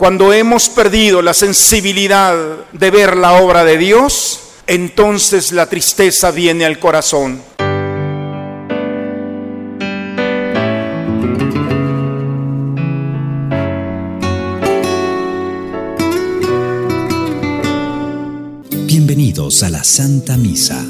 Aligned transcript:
Cuando 0.00 0.32
hemos 0.32 0.70
perdido 0.70 1.20
la 1.20 1.34
sensibilidad 1.34 2.34
de 2.72 2.90
ver 2.90 3.18
la 3.18 3.34
obra 3.34 3.66
de 3.66 3.76
Dios, 3.76 4.40
entonces 4.66 5.52
la 5.52 5.68
tristeza 5.68 6.30
viene 6.30 6.64
al 6.64 6.78
corazón. 6.78 7.42
Bienvenidos 18.86 19.62
a 19.62 19.68
la 19.68 19.84
Santa 19.84 20.38
Misa. 20.38 20.82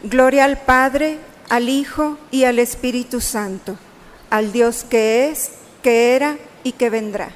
Gloria 0.00 0.46
al 0.46 0.58
Padre, 0.58 1.18
al 1.48 1.68
Hijo 1.68 2.18
y 2.32 2.42
al 2.42 2.58
Espíritu 2.58 3.20
Santo, 3.20 3.76
al 4.30 4.50
Dios 4.50 4.84
que 4.90 5.30
es, 5.30 5.52
que 5.80 6.16
era 6.16 6.38
y 6.64 6.72
que 6.72 6.90
vendrá. 6.90 7.30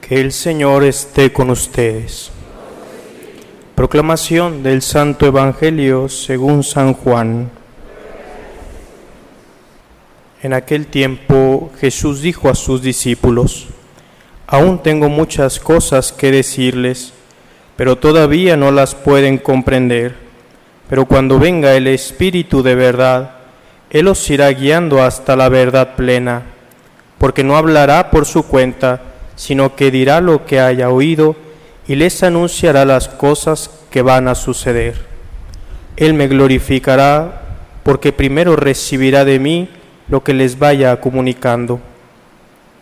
Que 0.00 0.20
el 0.20 0.30
Señor 0.30 0.84
esté 0.84 1.32
con 1.32 1.50
ustedes. 1.50 2.30
Proclamación 3.74 4.62
del 4.62 4.80
Santo 4.80 5.26
Evangelio 5.26 6.08
según 6.08 6.62
San 6.62 6.94
Juan. 6.94 7.50
En 10.46 10.52
aquel 10.52 10.86
tiempo 10.86 11.72
Jesús 11.80 12.22
dijo 12.22 12.48
a 12.48 12.54
sus 12.54 12.80
discípulos, 12.80 13.66
Aún 14.46 14.80
tengo 14.80 15.08
muchas 15.08 15.58
cosas 15.58 16.12
que 16.12 16.30
decirles, 16.30 17.12
pero 17.74 17.98
todavía 17.98 18.56
no 18.56 18.70
las 18.70 18.94
pueden 18.94 19.38
comprender. 19.38 20.14
Pero 20.88 21.06
cuando 21.06 21.40
venga 21.40 21.74
el 21.74 21.88
Espíritu 21.88 22.62
de 22.62 22.76
verdad, 22.76 23.38
Él 23.90 24.06
os 24.06 24.30
irá 24.30 24.48
guiando 24.50 25.02
hasta 25.02 25.34
la 25.34 25.48
verdad 25.48 25.96
plena, 25.96 26.42
porque 27.18 27.42
no 27.42 27.56
hablará 27.56 28.12
por 28.12 28.24
su 28.24 28.44
cuenta, 28.44 29.02
sino 29.34 29.74
que 29.74 29.90
dirá 29.90 30.20
lo 30.20 30.46
que 30.46 30.60
haya 30.60 30.90
oído 30.90 31.34
y 31.88 31.96
les 31.96 32.22
anunciará 32.22 32.84
las 32.84 33.08
cosas 33.08 33.68
que 33.90 34.00
van 34.00 34.28
a 34.28 34.36
suceder. 34.36 35.06
Él 35.96 36.14
me 36.14 36.28
glorificará 36.28 37.42
porque 37.82 38.12
primero 38.12 38.54
recibirá 38.54 39.24
de 39.24 39.40
mí 39.40 39.70
lo 40.08 40.22
que 40.22 40.34
les 40.34 40.58
vaya 40.58 41.00
comunicando. 41.00 41.80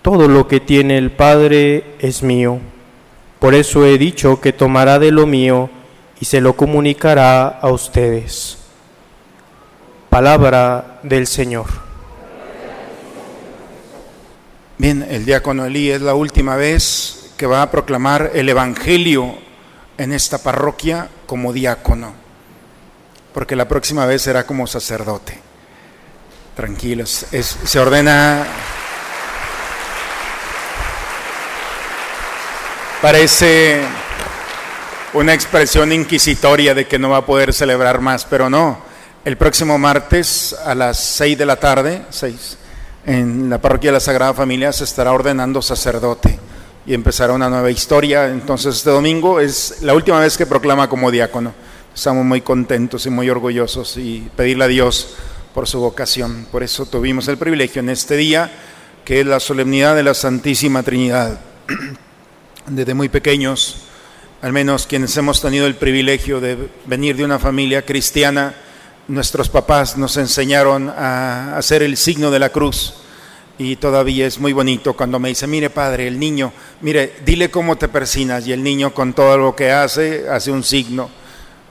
Todo 0.03 0.29
lo 0.29 0.47
que 0.49 0.61
tiene 0.61 0.99
el 0.99 1.11
Padre 1.13 1.97
es 1.99 2.23
mío. 2.23 2.59
Por 3.39 3.55
eso 3.55 3.87
he 3.87 3.99
dicho 3.99 4.41
que 4.41 4.53
tomará 4.53 4.99
de 4.99 5.11
lo 5.11 5.27
mío 5.27 5.71
y 6.21 6.27
se 6.27 6.41
lo 6.41 6.57
comunicará 6.57 7.49
a 7.49 7.69
ustedes. 7.71 8.59
Palabra 10.11 11.01
del 11.03 11.27
Señor. 11.27 11.67
Bien, 14.77 15.07
el 15.09 15.25
diácono 15.25 15.65
Elí 15.65 15.91
es 15.91 16.03
la 16.03 16.15
última 16.15 16.57
vez 16.57 17.33
que 17.37 17.47
va 17.47 17.63
a 17.63 17.71
proclamar 17.71 18.31
el 18.35 18.49
Evangelio 18.49 19.35
en 19.99 20.13
esta 20.13 20.39
parroquia 20.39 21.09
como 21.27 21.53
diácono, 21.53 22.13
porque 23.33 23.57
la 23.57 23.69
próxima 23.69 24.07
vez 24.07 24.23
será 24.23 24.47
como 24.47 24.67
sacerdote. 24.67 25.44
Tranquilos, 26.55 27.27
se 27.31 27.79
ordena... 27.81 28.47
Parece 33.03 33.83
una 35.13 35.35
expresión 35.35 35.93
inquisitoria 35.93 36.75
de 36.75 36.87
que 36.87 36.99
no 36.99 37.11
va 37.11 37.19
a 37.19 37.27
poder 37.27 37.53
celebrar 37.53 38.01
más, 38.01 38.25
pero 38.25 38.49
no. 38.49 38.79
El 39.25 39.37
próximo 39.37 39.79
martes 39.79 40.55
a 40.65 40.75
las 40.75 40.99
seis 40.99 41.37
de 41.37 41.45
la 41.45 41.57
tarde, 41.57 42.03
seis, 42.11 42.57
en 43.05 43.51
la 43.51 43.59
parroquia 43.59 43.91
de 43.91 43.95
la 43.95 44.01
Sagrada 44.01 44.33
Familia 44.33 44.73
se 44.73 44.85
estará 44.85 45.13
ordenando 45.13 45.61
sacerdote 45.61 46.39
y 46.87 46.95
empezará 46.95 47.33
una 47.33 47.51
nueva 47.51 47.71
historia. 47.71 48.29
Entonces 48.29 48.77
este 48.77 48.91
domingo 48.91 49.41
es 49.41 49.83
la 49.83 49.93
última 49.95 50.21
vez 50.21 50.37
que 50.39 50.47
proclama 50.47 50.89
como 50.89 51.11
diácono. 51.11 51.53
Estamos 51.95 52.25
muy 52.25 52.41
contentos 52.41 53.07
y 53.07 53.11
muy 53.11 53.29
orgullosos 53.29 53.97
y 53.97 54.31
pedirle 54.37 54.65
a 54.65 54.69
Dios 54.69 55.17
por 55.55 55.69
su 55.69 55.79
vocación. 55.79 56.47
Por 56.51 56.65
eso 56.65 56.85
tuvimos 56.85 57.29
el 57.29 57.39
privilegio 57.39 57.81
en 57.81 57.89
este 57.89 58.17
día, 58.17 58.51
que 59.05 59.21
es 59.21 59.27
la 59.27 59.39
solemnidad 59.39 59.95
de 59.95 60.03
la 60.03 60.13
Santísima 60.13 60.83
Trinidad. 60.83 61.39
Desde 62.67 62.93
muy 62.93 63.09
pequeños, 63.09 63.85
al 64.43 64.53
menos 64.53 64.87
quienes 64.87 65.17
hemos 65.17 65.41
tenido 65.41 65.67
el 65.67 65.77
privilegio 65.77 66.41
de 66.41 66.69
venir 66.87 67.17
de 67.17 67.25
una 67.25 67.39
familia 67.39 67.83
cristiana, 67.83 68.55
nuestros 69.07 69.49
papás 69.49 69.97
nos 69.97 70.17
enseñaron 70.17 70.89
a 70.89 71.57
hacer 71.57 71.83
el 71.83 71.97
signo 71.97 72.31
de 72.31 72.39
la 72.41 72.49
cruz 72.49 72.95
y 73.57 73.77
todavía 73.77 74.27
es 74.27 74.41
muy 74.41 74.53
bonito 74.53 74.95
cuando 74.95 75.21
me 75.21 75.29
dice, 75.29 75.47
mire 75.47 75.71
padre, 75.71 76.09
el 76.09 76.19
niño, 76.19 76.53
mire, 76.81 77.17
dile 77.25 77.51
cómo 77.51 77.77
te 77.77 77.87
persinas 77.87 78.47
y 78.47 78.53
el 78.53 78.63
niño 78.63 78.93
con 78.93 79.13
todo 79.13 79.39
lo 79.39 79.55
que 79.55 79.71
hace, 79.71 80.29
hace 80.29 80.51
un 80.51 80.65
signo. 80.65 81.11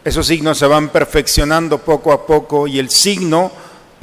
Esos 0.06 0.28
signos 0.28 0.58
se 0.58 0.68
van 0.68 0.90
perfeccionando 0.90 1.80
poco 1.80 2.14
a 2.14 2.26
poco 2.26 2.68
y 2.68 2.80
el 2.80 2.90
signo 2.90 3.52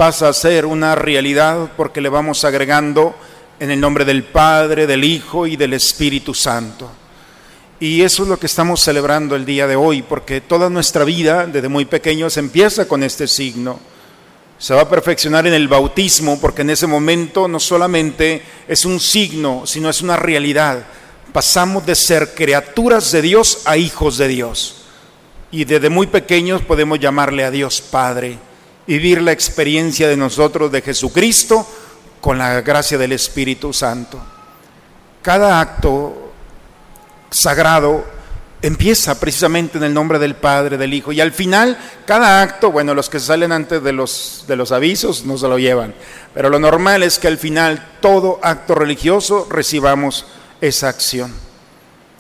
pasa 0.01 0.31
a 0.31 0.33
ser 0.33 0.65
una 0.65 0.95
realidad 0.95 1.73
porque 1.77 2.01
le 2.01 2.09
vamos 2.09 2.43
agregando 2.47 3.15
en 3.59 3.71
el 3.71 3.79
nombre 3.79 4.07
del 4.07 4.25
Padre, 4.25 4.87
del 4.87 5.05
Hijo 5.05 5.47
y 5.47 5.57
del 5.57 5.75
Espíritu 5.75 6.33
Santo. 6.33 6.91
Y 7.79 8.01
eso 8.01 8.23
es 8.23 8.31
lo 8.31 8.39
que 8.39 8.47
estamos 8.47 8.81
celebrando 8.81 9.37
el 9.37 9.45
día 9.45 9.67
de 9.67 9.77
hoy, 9.77 10.01
porque 10.01 10.41
toda 10.41 10.71
nuestra 10.71 11.05
vida, 11.05 11.47
desde 11.47 11.69
muy 11.69 11.85
pequeños, 11.85 12.39
empieza 12.39 12.89
con 12.89 13.03
este 13.03 13.29
signo. 13.29 13.79
Se 14.57 14.73
va 14.73 14.81
a 14.81 14.89
perfeccionar 14.89 15.47
en 15.47 15.53
el 15.53 15.69
bautismo, 15.69 16.41
porque 16.41 16.63
en 16.63 16.71
ese 16.71 16.87
momento 16.87 17.47
no 17.47 17.61
solamente 17.61 18.43
es 18.69 18.87
un 18.87 19.01
signo, 19.01 19.67
sino 19.67 19.91
es 19.91 20.01
una 20.01 20.17
realidad. 20.17 20.83
Pasamos 21.31 21.85
de 21.85 21.95
ser 21.95 22.35
criaturas 22.35 23.13
de 23.13 23.21
Dios 23.21 23.65
a 23.67 23.77
hijos 23.77 24.17
de 24.17 24.29
Dios. 24.29 24.77
Y 25.51 25.67
desde 25.67 25.91
muy 25.91 26.07
pequeños 26.07 26.63
podemos 26.63 26.99
llamarle 26.99 27.45
a 27.45 27.51
Dios 27.51 27.83
Padre, 27.83 28.39
vivir 28.91 29.23
la 29.23 29.31
experiencia 29.31 30.09
de 30.09 30.17
nosotros 30.17 30.73
de 30.73 30.83
Jesucristo 30.83 31.65
con 32.21 32.39
la 32.39 32.61
gracia 32.61 32.99
del 32.99 33.13
Espíritu 33.13 33.73
Santo. 33.73 34.21
Cada 35.23 35.61
acto 35.61 36.33
sagrado 37.31 38.05
empieza 38.61 39.21
precisamente 39.21 39.79
en 39.79 39.85
el 39.85 39.95
nombre 39.95 40.19
del 40.19 40.35
Padre, 40.35 40.77
del 40.77 40.93
Hijo, 40.93 41.13
y 41.13 41.21
al 41.21 41.31
final 41.31 41.79
cada 42.05 42.43
acto, 42.43 42.73
bueno, 42.73 42.93
los 42.93 43.09
que 43.09 43.21
salen 43.21 43.53
antes 43.53 43.81
de 43.81 43.93
los, 43.93 44.45
de 44.49 44.57
los 44.57 44.73
avisos 44.73 45.25
no 45.25 45.39
se 45.39 45.47
lo 45.47 45.61
llevan, 45.61 45.95
pero 46.35 46.51
lo 46.51 46.59
normal 46.59 47.05
es 47.05 47.21
que 47.21 47.29
al 47.29 47.39
final 47.39 47.91
todo 48.01 48.41
acto 48.43 48.75
religioso 48.75 49.47
recibamos 49.49 50.27
esa 50.61 50.89
acción. 50.89 51.33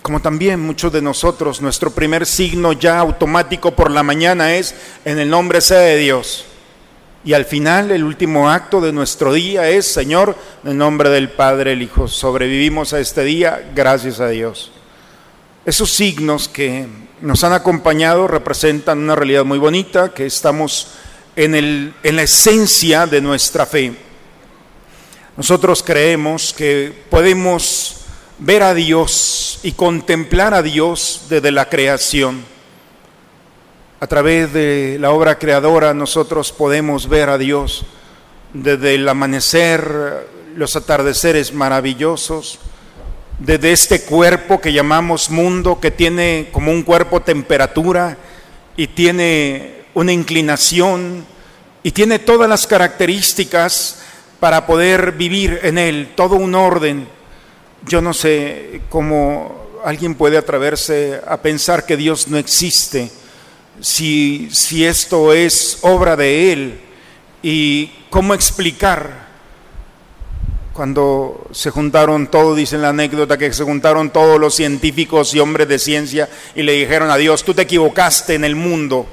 Como 0.03 0.23
también 0.23 0.61
muchos 0.61 0.93
de 0.93 1.03
nosotros, 1.03 1.61
nuestro 1.61 1.91
primer 1.91 2.27
signo 2.27 2.75
ya 2.75 3.01
automático 3.01 3.73
por 3.73 3.91
la 3.91 4.05
mañana 4.05 4.55
es 4.55 4.77
en 5.05 5.19
el 5.19 5.29
nombre 5.29 5.61
sea 5.61 5.81
de 5.81 5.97
Dios. 5.97 6.47
Y 7.23 7.35
al 7.35 7.45
final 7.45 7.91
el 7.91 8.05
último 8.05 8.49
acto 8.49 8.81
de 8.81 8.93
nuestro 8.93 9.35
día 9.35 9.69
es, 9.69 9.87
Señor, 9.87 10.35
en 10.65 10.79
nombre 10.79 11.11
del 11.11 11.31
Padre, 11.31 11.73
el 11.73 11.83
Hijo. 11.83 12.09
Sobrevivimos 12.09 12.95
a 12.95 13.01
este 13.01 13.25
día, 13.25 13.71
gracias 13.75 14.21
a 14.21 14.29
Dios. 14.29 14.73
Esos 15.67 15.91
signos 15.91 16.49
que 16.49 16.87
nos 17.21 17.45
han 17.45 17.53
acompañado 17.53 18.27
representan 18.27 19.01
una 19.01 19.15
realidad 19.15 19.45
muy 19.45 19.59
bonita, 19.59 20.15
que 20.15 20.25
estamos 20.25 20.93
en, 21.37 21.55
el, 21.55 21.93
en 22.03 22.17
la 22.17 22.23
esencia 22.23 23.07
de 23.07 23.21
nuestra 23.21 23.67
fe. 23.67 23.95
Nosotros 25.37 25.83
creemos 25.83 26.55
que 26.55 27.05
podemos 27.11 27.97
ver 28.39 28.63
a 28.63 28.73
Dios 28.73 29.61
y 29.63 29.73
contemplar 29.73 30.55
a 30.55 30.63
Dios 30.63 31.27
desde 31.29 31.51
la 31.51 31.69
creación. 31.69 32.43
A 34.03 34.07
través 34.07 34.51
de 34.55 34.97
la 34.99 35.11
obra 35.11 35.39
creadora 35.39 35.93
nosotros 35.93 36.53
podemos 36.53 37.07
ver 37.07 37.29
a 37.29 37.37
Dios 37.37 37.85
desde 38.55 38.95
el 38.95 39.07
amanecer, 39.07 40.27
los 40.57 40.75
atardeceres 40.75 41.53
maravillosos, 41.53 42.61
desde 43.39 43.73
este 43.73 44.01
cuerpo 44.01 44.59
que 44.59 44.73
llamamos 44.73 45.29
mundo, 45.29 45.81
que 45.81 45.91
tiene 45.91 46.49
como 46.51 46.71
un 46.71 46.83
cuerpo 46.83 47.21
temperatura 47.21 48.17
y 48.75 48.87
tiene 48.87 49.83
una 49.93 50.13
inclinación 50.15 51.27
y 51.83 51.91
tiene 51.91 52.19
todas 52.19 52.49
las 52.49 52.67
características 52.67 54.01
para 54.41 54.67
poder 54.67 55.13
vivir 55.13 55.61
en 55.63 55.77
él, 55.77 56.15
todo 56.17 56.37
un 56.37 56.55
orden. 56.55 57.07
Yo 57.87 58.01
no 58.01 58.15
sé 58.15 58.81
cómo 58.89 59.81
alguien 59.85 60.15
puede 60.15 60.39
atreverse 60.39 61.21
a 61.27 61.37
pensar 61.37 61.85
que 61.85 61.99
Dios 61.99 62.29
no 62.29 62.39
existe, 62.39 63.11
si, 63.81 64.49
si 64.51 64.85
esto 64.85 65.33
es 65.33 65.79
obra 65.83 66.17
de 66.17 66.53
Él 66.53 66.81
¿Y 67.43 67.87
cómo 68.11 68.35
explicar? 68.35 69.31
Cuando 70.75 71.49
se 71.53 71.71
juntaron 71.71 72.29
todos, 72.29 72.57
dicen 72.57 72.83
la 72.83 72.91
anécdota, 72.91 73.39
que 73.39 73.53
se 73.53 73.65
juntaron 73.65 74.11
todos 74.11 74.39
los 74.39 74.55
científicos 74.55 75.35
y 75.35 75.41
hombres 75.41 75.69
de 75.69 75.79
ciencia 75.79 76.29
y 76.55 76.63
le 76.63 76.73
dijeron 76.73 77.11
a 77.11 77.17
Dios, 77.17 77.45
tú 77.45 77.55
te 77.55 77.63
equivocaste 77.63 78.35
en 78.35 78.45
el 78.45 78.57
mundo, 78.57 79.07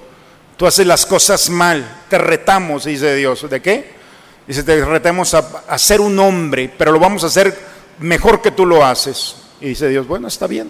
tú 0.55 0.65
haces 0.65 0.85
las 0.85 1.05
cosas 1.05 1.49
mal, 1.49 2.03
te 2.09 2.17
retamos, 2.17 2.85
dice 2.85 3.15
Dios. 3.15 3.49
¿De 3.49 3.61
qué? 3.61 3.97
Dice, 4.45 4.63
te 4.63 4.83
retamos 4.83 5.33
a, 5.33 5.39
a 5.67 5.77
ser 5.77 5.99
un 5.99 6.17
hombre, 6.19 6.71
pero 6.77 6.91
lo 6.91 6.99
vamos 6.99 7.23
a 7.23 7.27
hacer 7.27 7.57
mejor 7.99 8.41
que 8.41 8.51
tú 8.51 8.65
lo 8.65 8.85
haces. 8.85 9.37
Y 9.59 9.69
dice 9.69 9.89
Dios, 9.89 10.07
bueno, 10.07 10.27
está 10.27 10.47
bien. 10.47 10.69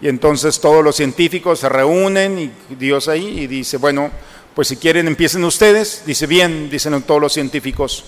Y 0.00 0.08
entonces 0.08 0.60
todos 0.60 0.84
los 0.84 0.96
científicos 0.96 1.60
se 1.60 1.68
reúnen 1.68 2.38
y 2.38 2.74
Dios 2.74 3.08
ahí 3.08 3.40
y 3.40 3.46
dice, 3.46 3.78
bueno, 3.78 4.10
pues 4.54 4.68
si 4.68 4.76
quieren 4.76 5.06
empiecen 5.06 5.44
ustedes. 5.44 6.02
Dice, 6.06 6.26
bien, 6.26 6.70
dicen 6.70 7.00
todos 7.02 7.20
los 7.20 7.32
científicos. 7.32 8.04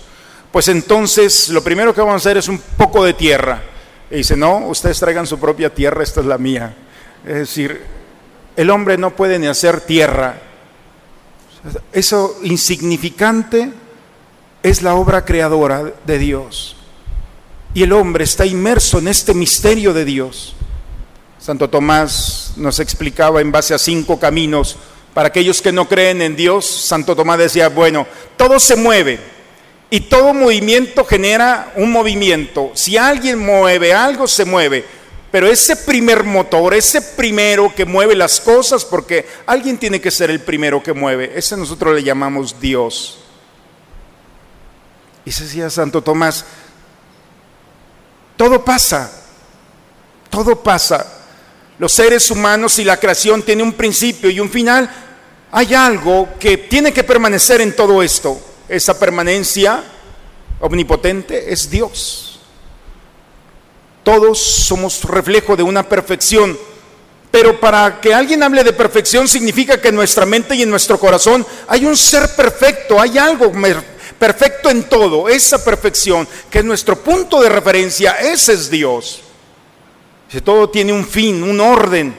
Pues 0.53 0.69
entonces 0.69 1.49
lo 1.51 1.63
primero 1.63 1.95
que 1.95 2.01
vamos 2.01 2.15
a 2.15 2.17
hacer 2.17 2.37
es 2.39 2.49
un 2.49 2.59
poco 2.59 3.05
de 3.05 3.15
tierra. 3.15 3.63
Y 4.11 4.17
dice, 4.17 4.37
no, 4.37 4.67
ustedes 4.69 4.99
traigan 4.99 5.27
su 5.27 5.39
propia 5.39 5.75
tierra, 5.75 6.03
esta 6.03 6.21
es 6.21 6.27
la 6.27 6.39
mía. 6.39 6.75
Es 7.27 7.35
decir, 7.35 7.83
el 8.57 8.71
hombre 8.71 8.97
no 8.97 9.15
puede 9.15 9.39
ni 9.39 9.47
hacer 9.47 9.83
tierra. 9.83 10.41
Eso 11.93 12.39
insignificante 12.43 13.71
es 14.63 14.83
la 14.83 14.95
obra 14.95 15.25
creadora 15.25 15.93
de 16.07 16.19
Dios. 16.19 16.77
Y 17.75 17.83
el 17.83 17.93
hombre 17.93 18.25
está 18.25 18.47
inmerso 18.47 18.99
en 18.99 19.09
este 19.09 19.35
misterio 19.35 19.93
de 19.93 20.05
Dios. 20.05 20.55
Santo 21.39 21.71
Tomás 21.71 22.53
nos 22.57 22.81
explicaba 22.81 23.41
en 23.41 23.53
base 23.53 23.75
a 23.75 23.79
cinco 23.79 24.19
caminos. 24.19 24.77
Para 25.15 25.29
aquellos 25.29 25.63
que 25.63 25.73
no 25.73 25.89
creen 25.89 26.23
en 26.23 26.37
Dios, 26.37 26.67
Santo 26.67 27.17
Tomás 27.17 27.39
decía, 27.39 27.69
bueno, 27.69 28.07
todo 28.37 28.61
se 28.61 28.77
mueve 28.77 29.19
y 29.91 30.01
todo 30.01 30.35
movimiento 30.35 31.05
genera 31.05 31.73
un 31.77 31.91
movimiento. 31.91 32.71
Si 32.75 32.97
alguien 32.97 33.39
mueve 33.39 33.95
algo, 33.95 34.27
se 34.29 34.45
mueve. 34.45 34.85
Pero 35.31 35.47
ese 35.47 35.77
primer 35.77 36.25
motor, 36.25 36.75
ese 36.75 37.03
primero 37.03 37.73
que 37.75 37.85
mueve 37.85 38.15
las 38.15 38.41
cosas, 38.41 38.85
porque 38.85 39.27
alguien 39.47 39.79
tiene 39.79 40.01
que 40.01 40.11
ser 40.11 40.31
el 40.31 40.41
primero 40.41 40.83
que 40.83 40.93
mueve, 40.93 41.33
ese 41.35 41.57
nosotros 41.57 41.95
le 41.95 42.03
llamamos 42.03 42.61
Dios. 42.61 43.19
Y 45.25 45.33
se 45.33 45.45
decía 45.45 45.69
Santo 45.69 46.03
Tomás, 46.03 46.45
todo 48.37 48.65
pasa, 48.65 49.11
todo 50.31 50.63
pasa. 50.63 51.18
Los 51.79 51.93
seres 51.93 52.31
humanos 52.31 52.79
y 52.79 52.85
la 52.85 52.99
creación 52.99 53.43
tienen 53.43 53.67
un 53.67 53.73
principio 53.73 54.31
y 54.31 54.41
un 54.41 54.51
final. 54.51 54.91
Hay 55.53 55.75
algo 55.75 56.29
que 56.39 56.57
tiene 56.57 56.93
que 56.93 57.05
permanecer 57.05 57.61
en 57.61 57.75
todo 57.75 58.03
esto. 58.03 58.41
Esa 58.69 58.99
permanencia 58.99 59.85
omnipotente 60.61 61.53
es 61.53 61.71
Dios. 61.71 62.41
Todos 64.03 64.41
somos 64.41 65.05
reflejo 65.05 65.55
de 65.55 65.63
una 65.63 65.89
perfección. 65.89 66.59
Pero 67.31 67.61
para 67.61 68.01
que 68.01 68.13
alguien 68.13 68.43
hable 68.43 68.65
de 68.65 68.73
perfección 68.73 69.29
significa 69.29 69.81
que 69.81 69.89
en 69.89 69.95
nuestra 69.95 70.27
mente 70.27 70.57
y 70.57 70.63
en 70.63 70.71
nuestro 70.71 70.99
corazón 70.99 71.47
hay 71.69 71.85
un 71.85 71.97
ser 71.97 72.35
perfecto, 72.35 73.01
hay 73.01 73.19
algo 73.19 73.53
perfecto 74.19 74.71
en 74.71 74.85
todo, 74.85 75.29
esa 75.29 75.63
perfección, 75.63 76.27
que 76.51 76.61
es 76.61 76.65
nuestro 76.65 76.99
punto 76.99 77.41
de 77.43 77.51
referencia, 77.51 78.13
ese 78.13 78.55
es 78.55 78.71
Dios. 78.71 79.28
Todo 80.45 80.69
tiene 80.69 80.93
un 80.93 81.07
fin, 81.07 81.43
un 81.43 81.59
orden. 81.61 82.15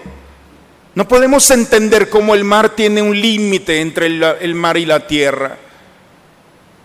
No 0.96 1.08
podemos 1.08 1.50
entender 1.52 2.10
cómo 2.10 2.34
el 2.34 2.44
mar 2.44 2.76
tiene 2.76 3.02
un 3.02 3.20
límite 3.20 3.82
entre 3.82 4.08
el, 4.08 4.24
el, 4.24 4.56
mar 4.56 4.78
y 4.78 4.86
la 4.86 5.06
tierra. 5.06 5.58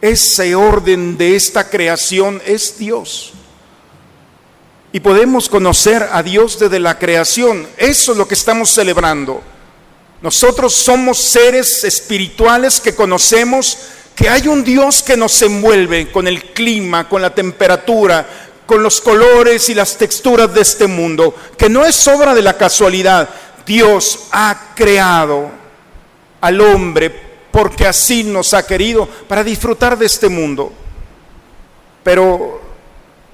Ese 0.00 0.54
orden 0.54 1.16
de 1.16 1.34
esta 1.34 1.70
creación 1.70 2.42
es 2.44 2.78
Dios. 2.78 3.32
Y 4.92 5.00
podemos 5.00 5.48
conocer 5.48 6.06
a 6.12 6.22
Dios 6.22 6.58
desde 6.58 6.78
la 6.78 6.98
creación. 6.98 7.66
Eso 7.78 8.12
es 8.12 8.18
lo 8.18 8.28
que 8.28 8.34
estamos 8.34 8.70
celebrando. 8.70 9.42
Nosotros 10.20 10.74
somos 10.74 11.18
seres 11.18 11.84
espirituales 11.84 12.80
que 12.80 12.94
conocemos 12.94 13.78
que 14.14 14.28
hay 14.28 14.46
un 14.46 14.62
Dios 14.62 15.02
que 15.02 15.16
nos 15.16 15.40
envuelve 15.42 16.12
con 16.12 16.28
el 16.28 16.52
clima, 16.52 17.08
con 17.08 17.20
la 17.20 17.34
temperatura, 17.34 18.43
con 18.66 18.82
los 18.82 19.00
colores 19.00 19.68
y 19.68 19.74
las 19.74 19.96
texturas 19.96 20.52
de 20.54 20.62
este 20.62 20.86
mundo, 20.86 21.34
que 21.56 21.68
no 21.68 21.84
es 21.84 22.06
obra 22.08 22.34
de 22.34 22.42
la 22.42 22.56
casualidad. 22.56 23.28
Dios 23.66 24.28
ha 24.32 24.72
creado 24.74 25.50
al 26.40 26.60
hombre 26.60 27.24
porque 27.50 27.86
así 27.86 28.24
nos 28.24 28.52
ha 28.52 28.66
querido 28.66 29.06
para 29.28 29.44
disfrutar 29.44 29.96
de 29.96 30.06
este 30.06 30.28
mundo. 30.28 30.72
Pero, 32.02 32.60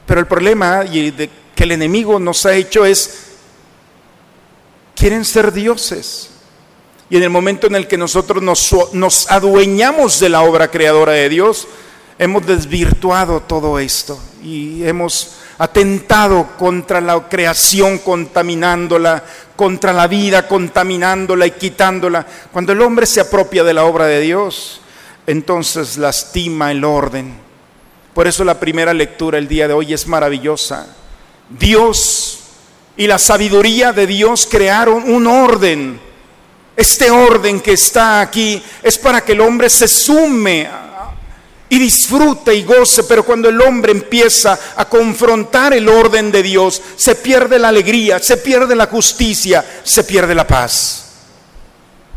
pero 0.07 0.21
el 0.21 0.27
problema 0.27 0.85
y 0.85 1.11
que 1.55 1.65
el 1.65 1.73
enemigo 1.73 2.19
nos 2.19 2.45
ha 2.47 2.55
hecho 2.55 2.85
es, 2.85 3.31
quieren 4.95 5.25
ser 5.25 5.53
dioses. 5.53 6.31
Y 7.09 7.17
en 7.17 7.25
el 7.25 7.31
momento 7.31 7.67
en 7.67 7.75
el 7.75 7.89
que 7.89 7.99
nosotros 7.99 8.43
nos, 8.43 8.93
nos 8.93 9.31
adueñamos 9.31 10.21
de 10.21 10.29
la 10.29 10.43
obra 10.43 10.71
creadora 10.71 11.13
de 11.13 11.29
Dios, 11.29 11.67
hemos 12.21 12.47
desvirtuado 12.47 13.41
todo 13.41 13.79
esto 13.79 14.21
y 14.45 14.85
hemos 14.85 15.37
atentado 15.57 16.49
contra 16.59 17.01
la 17.01 17.19
creación 17.31 17.97
contaminándola, 17.97 19.25
contra 19.57 19.95
la 19.95 20.07
vida 20.07 20.47
contaminándola 20.47 21.47
y 21.47 21.53
quitándola. 21.53 22.27
Cuando 22.53 22.73
el 22.73 22.83
hombre 22.83 23.07
se 23.07 23.23
apropia 23.23 23.65
de 23.65 23.73
la 23.73 23.85
obra 23.85 24.05
de 24.05 24.21
Dios, 24.21 24.83
entonces 25.27 25.97
lastima 25.97 26.71
el 26.71 26.85
orden. 26.85 27.39
Por 28.13 28.27
eso 28.27 28.45
la 28.45 28.61
primera 28.61 28.93
lectura 28.93 29.39
el 29.39 29.49
día 29.49 29.67
de 29.67 29.73
hoy 29.73 29.95
es 29.95 30.07
maravillosa. 30.07 30.89
Dios 31.49 32.41
y 32.99 33.07
la 33.07 33.19
sabiduría 33.19 33.95
de 33.95 34.07
Dios 34.07 34.47
crearon 34.47 35.11
un 35.11 35.27
orden 35.27 36.11
este 36.81 37.11
orden 37.11 37.61
que 37.61 37.73
está 37.73 38.23
aquí 38.23 38.63
es 38.83 38.97
para 38.97 39.23
que 39.23 39.33
el 39.33 39.43
hombre 39.43 39.69
se 39.69 39.87
sume 39.87 40.67
y 41.71 41.79
disfrute 41.79 42.53
y 42.55 42.65
goce, 42.65 43.05
pero 43.05 43.25
cuando 43.25 43.49
el 43.49 43.61
hombre 43.61 43.93
empieza 43.93 44.59
a 44.77 44.85
confrontar 44.87 45.73
el 45.73 45.89
orden 45.89 46.33
de 46.33 46.43
Dios, 46.43 46.83
se 46.97 47.15
pierde 47.15 47.61
la 47.61 47.69
alegría, 47.69 48.19
se 48.19 48.37
pierde 48.37 48.75
la 48.75 48.87
justicia, 48.87 49.65
se 49.85 50.03
pierde 50.03 50.35
la 50.35 50.47
paz. 50.47 51.07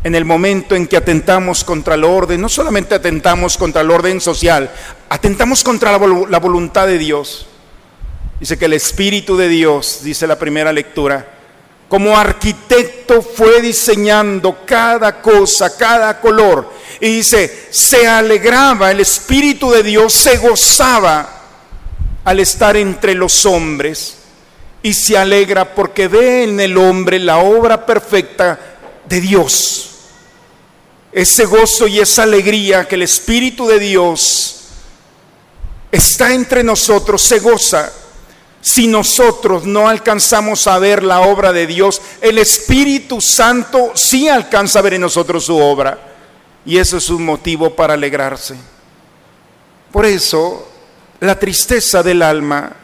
En 0.02 0.16
el 0.16 0.24
momento 0.24 0.74
en 0.74 0.88
que 0.88 0.96
atentamos 0.96 1.62
contra 1.62 1.94
el 1.94 2.02
orden, 2.02 2.40
no 2.40 2.48
solamente 2.48 2.96
atentamos 2.96 3.56
contra 3.56 3.82
el 3.82 3.90
orden 3.92 4.20
social, 4.20 4.70
atentamos 5.08 5.62
contra 5.62 5.96
la, 5.96 6.26
la 6.28 6.40
voluntad 6.40 6.88
de 6.88 6.98
Dios. 6.98 7.46
Dice 8.40 8.58
que 8.58 8.64
el 8.64 8.72
Espíritu 8.72 9.36
de 9.36 9.48
Dios, 9.48 10.00
dice 10.02 10.26
la 10.26 10.38
primera 10.38 10.72
lectura, 10.72 11.33
como 11.94 12.18
arquitecto 12.18 13.22
fue 13.22 13.62
diseñando 13.62 14.66
cada 14.66 15.22
cosa, 15.22 15.76
cada 15.76 16.20
color. 16.20 16.68
Y 16.98 17.18
dice, 17.18 17.68
se 17.70 18.04
alegraba, 18.08 18.90
el 18.90 18.98
Espíritu 18.98 19.70
de 19.70 19.84
Dios 19.84 20.12
se 20.12 20.38
gozaba 20.38 21.42
al 22.24 22.40
estar 22.40 22.76
entre 22.76 23.14
los 23.14 23.46
hombres 23.46 24.16
y 24.82 24.92
se 24.92 25.16
alegra 25.16 25.72
porque 25.72 26.08
ve 26.08 26.42
en 26.42 26.58
el 26.58 26.76
hombre 26.78 27.20
la 27.20 27.38
obra 27.38 27.86
perfecta 27.86 28.58
de 29.04 29.20
Dios. 29.20 29.90
Ese 31.12 31.44
gozo 31.44 31.86
y 31.86 32.00
esa 32.00 32.24
alegría 32.24 32.88
que 32.88 32.96
el 32.96 33.02
Espíritu 33.02 33.68
de 33.68 33.78
Dios 33.78 34.62
está 35.92 36.34
entre 36.34 36.64
nosotros 36.64 37.22
se 37.22 37.38
goza 37.38 37.92
si 38.64 38.86
nosotros 38.86 39.66
no 39.66 39.90
alcanzamos 39.90 40.66
a 40.68 40.78
ver 40.78 41.02
la 41.02 41.20
obra 41.20 41.52
de 41.52 41.66
Dios, 41.66 42.00
el 42.22 42.38
Espíritu 42.38 43.20
Santo 43.20 43.92
sí 43.94 44.26
alcanza 44.26 44.78
a 44.78 44.82
ver 44.82 44.94
en 44.94 45.02
nosotros 45.02 45.44
su 45.44 45.58
obra. 45.58 45.98
Y 46.64 46.78
eso 46.78 46.96
es 46.96 47.10
un 47.10 47.26
motivo 47.26 47.76
para 47.76 47.92
alegrarse. 47.92 48.54
Por 49.92 50.06
eso, 50.06 50.66
la 51.20 51.38
tristeza 51.38 52.02
del 52.02 52.22
alma 52.22 52.74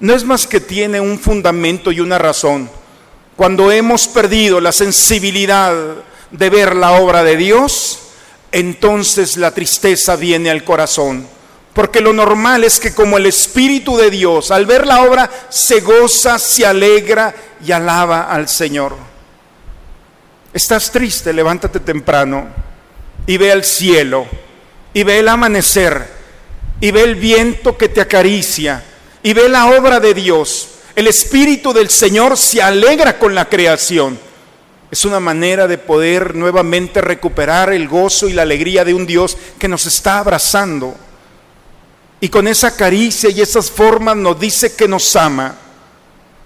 no 0.00 0.14
es 0.14 0.24
más 0.24 0.48
que 0.48 0.58
tiene 0.58 1.00
un 1.00 1.16
fundamento 1.16 1.92
y 1.92 2.00
una 2.00 2.18
razón. 2.18 2.68
Cuando 3.36 3.70
hemos 3.70 4.08
perdido 4.08 4.60
la 4.60 4.72
sensibilidad 4.72 5.72
de 6.32 6.50
ver 6.50 6.74
la 6.74 6.94
obra 6.94 7.22
de 7.22 7.36
Dios, 7.36 8.00
entonces 8.50 9.36
la 9.36 9.54
tristeza 9.54 10.16
viene 10.16 10.50
al 10.50 10.64
corazón 10.64 11.24
porque 11.74 12.00
lo 12.00 12.12
normal 12.12 12.64
es 12.64 12.80
que 12.80 12.94
como 12.94 13.16
el 13.16 13.26
Espíritu 13.26 13.96
de 13.96 14.10
Dios, 14.10 14.50
al 14.50 14.66
ver 14.66 14.86
la 14.86 15.02
obra, 15.02 15.30
se 15.48 15.80
goza, 15.80 16.38
se 16.38 16.66
alegra 16.66 17.34
y 17.64 17.70
alaba 17.72 18.22
al 18.22 18.48
Señor. 18.48 18.96
Estás 20.52 20.90
triste, 20.90 21.32
levántate 21.32 21.78
temprano 21.80 22.48
y 23.26 23.36
ve 23.36 23.52
al 23.52 23.64
cielo, 23.64 24.26
y 24.92 25.04
ve 25.04 25.20
el 25.20 25.28
amanecer, 25.28 26.04
y 26.80 26.90
ve 26.90 27.04
el 27.04 27.14
viento 27.14 27.78
que 27.78 27.88
te 27.88 28.00
acaricia, 28.00 28.82
y 29.22 29.32
ve 29.32 29.48
la 29.48 29.66
obra 29.66 30.00
de 30.00 30.14
Dios. 30.14 30.68
El 30.96 31.06
Espíritu 31.06 31.72
del 31.72 31.90
Señor 31.90 32.36
se 32.36 32.60
alegra 32.60 33.18
con 33.18 33.34
la 33.34 33.48
creación. 33.48 34.18
Es 34.90 35.04
una 35.04 35.20
manera 35.20 35.68
de 35.68 35.78
poder 35.78 36.34
nuevamente 36.34 37.00
recuperar 37.00 37.72
el 37.72 37.86
gozo 37.86 38.28
y 38.28 38.32
la 38.32 38.42
alegría 38.42 38.84
de 38.84 38.94
un 38.94 39.06
Dios 39.06 39.36
que 39.58 39.68
nos 39.68 39.86
está 39.86 40.18
abrazando. 40.18 40.96
Y 42.20 42.28
con 42.28 42.46
esa 42.46 42.76
caricia 42.76 43.30
y 43.30 43.40
esas 43.40 43.70
formas 43.70 44.16
nos 44.16 44.38
dice 44.38 44.74
que 44.74 44.86
nos 44.86 45.16
ama. 45.16 45.56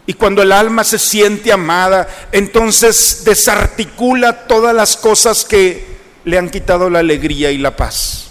Y 0.06 0.14
cuando 0.14 0.42
el 0.42 0.52
alma 0.52 0.84
se 0.84 0.98
siente 0.98 1.50
amada, 1.50 2.06
entonces 2.30 3.22
desarticula 3.24 4.46
todas 4.46 4.74
las 4.74 4.96
cosas 4.96 5.44
que 5.44 5.94
le 6.24 6.38
han 6.38 6.50
quitado 6.50 6.90
la 6.90 7.00
alegría 7.00 7.50
y 7.50 7.58
la 7.58 7.74
paz. 7.74 8.26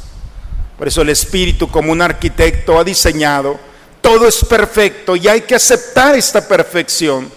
Por 0.77 0.87
eso 0.87 1.01
el 1.01 1.09
Espíritu, 1.09 1.69
como 1.69 1.91
un 1.91 2.01
arquitecto, 2.01 2.79
ha 2.79 2.83
diseñado, 2.83 3.59
todo 4.01 4.27
es 4.27 4.43
perfecto 4.45 5.15
y 5.15 5.27
hay 5.27 5.41
que 5.41 5.55
aceptar 5.55 6.15
esta 6.15 6.47
perfección. 6.47 7.31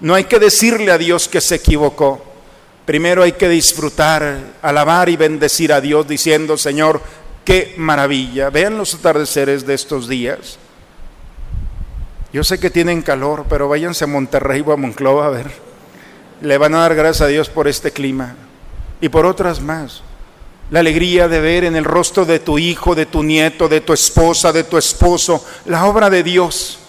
No 0.00 0.14
hay 0.14 0.24
que 0.24 0.38
decirle 0.38 0.90
a 0.90 0.98
Dios 0.98 1.28
que 1.28 1.40
se 1.40 1.56
equivocó. 1.56 2.24
Primero 2.84 3.22
hay 3.22 3.32
que 3.32 3.48
disfrutar, 3.48 4.38
alabar 4.62 5.08
y 5.08 5.16
bendecir 5.16 5.72
a 5.72 5.80
Dios 5.80 6.06
diciendo, 6.06 6.56
Señor, 6.56 7.00
qué 7.46 7.74
maravilla. 7.78 8.50
Vean 8.50 8.76
los 8.76 8.92
atardeceres 8.94 9.66
de 9.66 9.72
estos 9.72 10.06
días. 10.08 10.58
Yo 12.32 12.44
sé 12.44 12.58
que 12.58 12.68
tienen 12.68 13.00
calor, 13.00 13.46
pero 13.48 13.68
váyanse 13.68 14.04
a 14.04 14.08
Monterrey 14.08 14.62
o 14.66 14.72
a 14.72 14.76
Monclova 14.76 15.26
a 15.26 15.30
ver. 15.30 15.50
Le 16.42 16.58
van 16.58 16.74
a 16.74 16.80
dar 16.80 16.94
gracias 16.94 17.22
a 17.22 17.28
Dios 17.28 17.48
por 17.48 17.66
este 17.66 17.92
clima 17.92 18.34
y 19.00 19.08
por 19.08 19.24
otras 19.24 19.62
más. 19.62 20.02
La 20.70 20.80
alegría 20.80 21.28
de 21.28 21.40
ver 21.40 21.64
en 21.64 21.76
el 21.76 21.84
rostro 21.84 22.26
de 22.26 22.40
tu 22.40 22.58
hijo, 22.58 22.94
de 22.94 23.06
tu 23.06 23.22
nieto, 23.22 23.68
de 23.68 23.80
tu 23.80 23.92
esposa, 23.92 24.52
de 24.52 24.64
tu 24.64 24.76
esposo, 24.76 25.42
la 25.64 25.86
obra 25.86 26.10
de 26.10 26.22
Dios. 26.22 26.80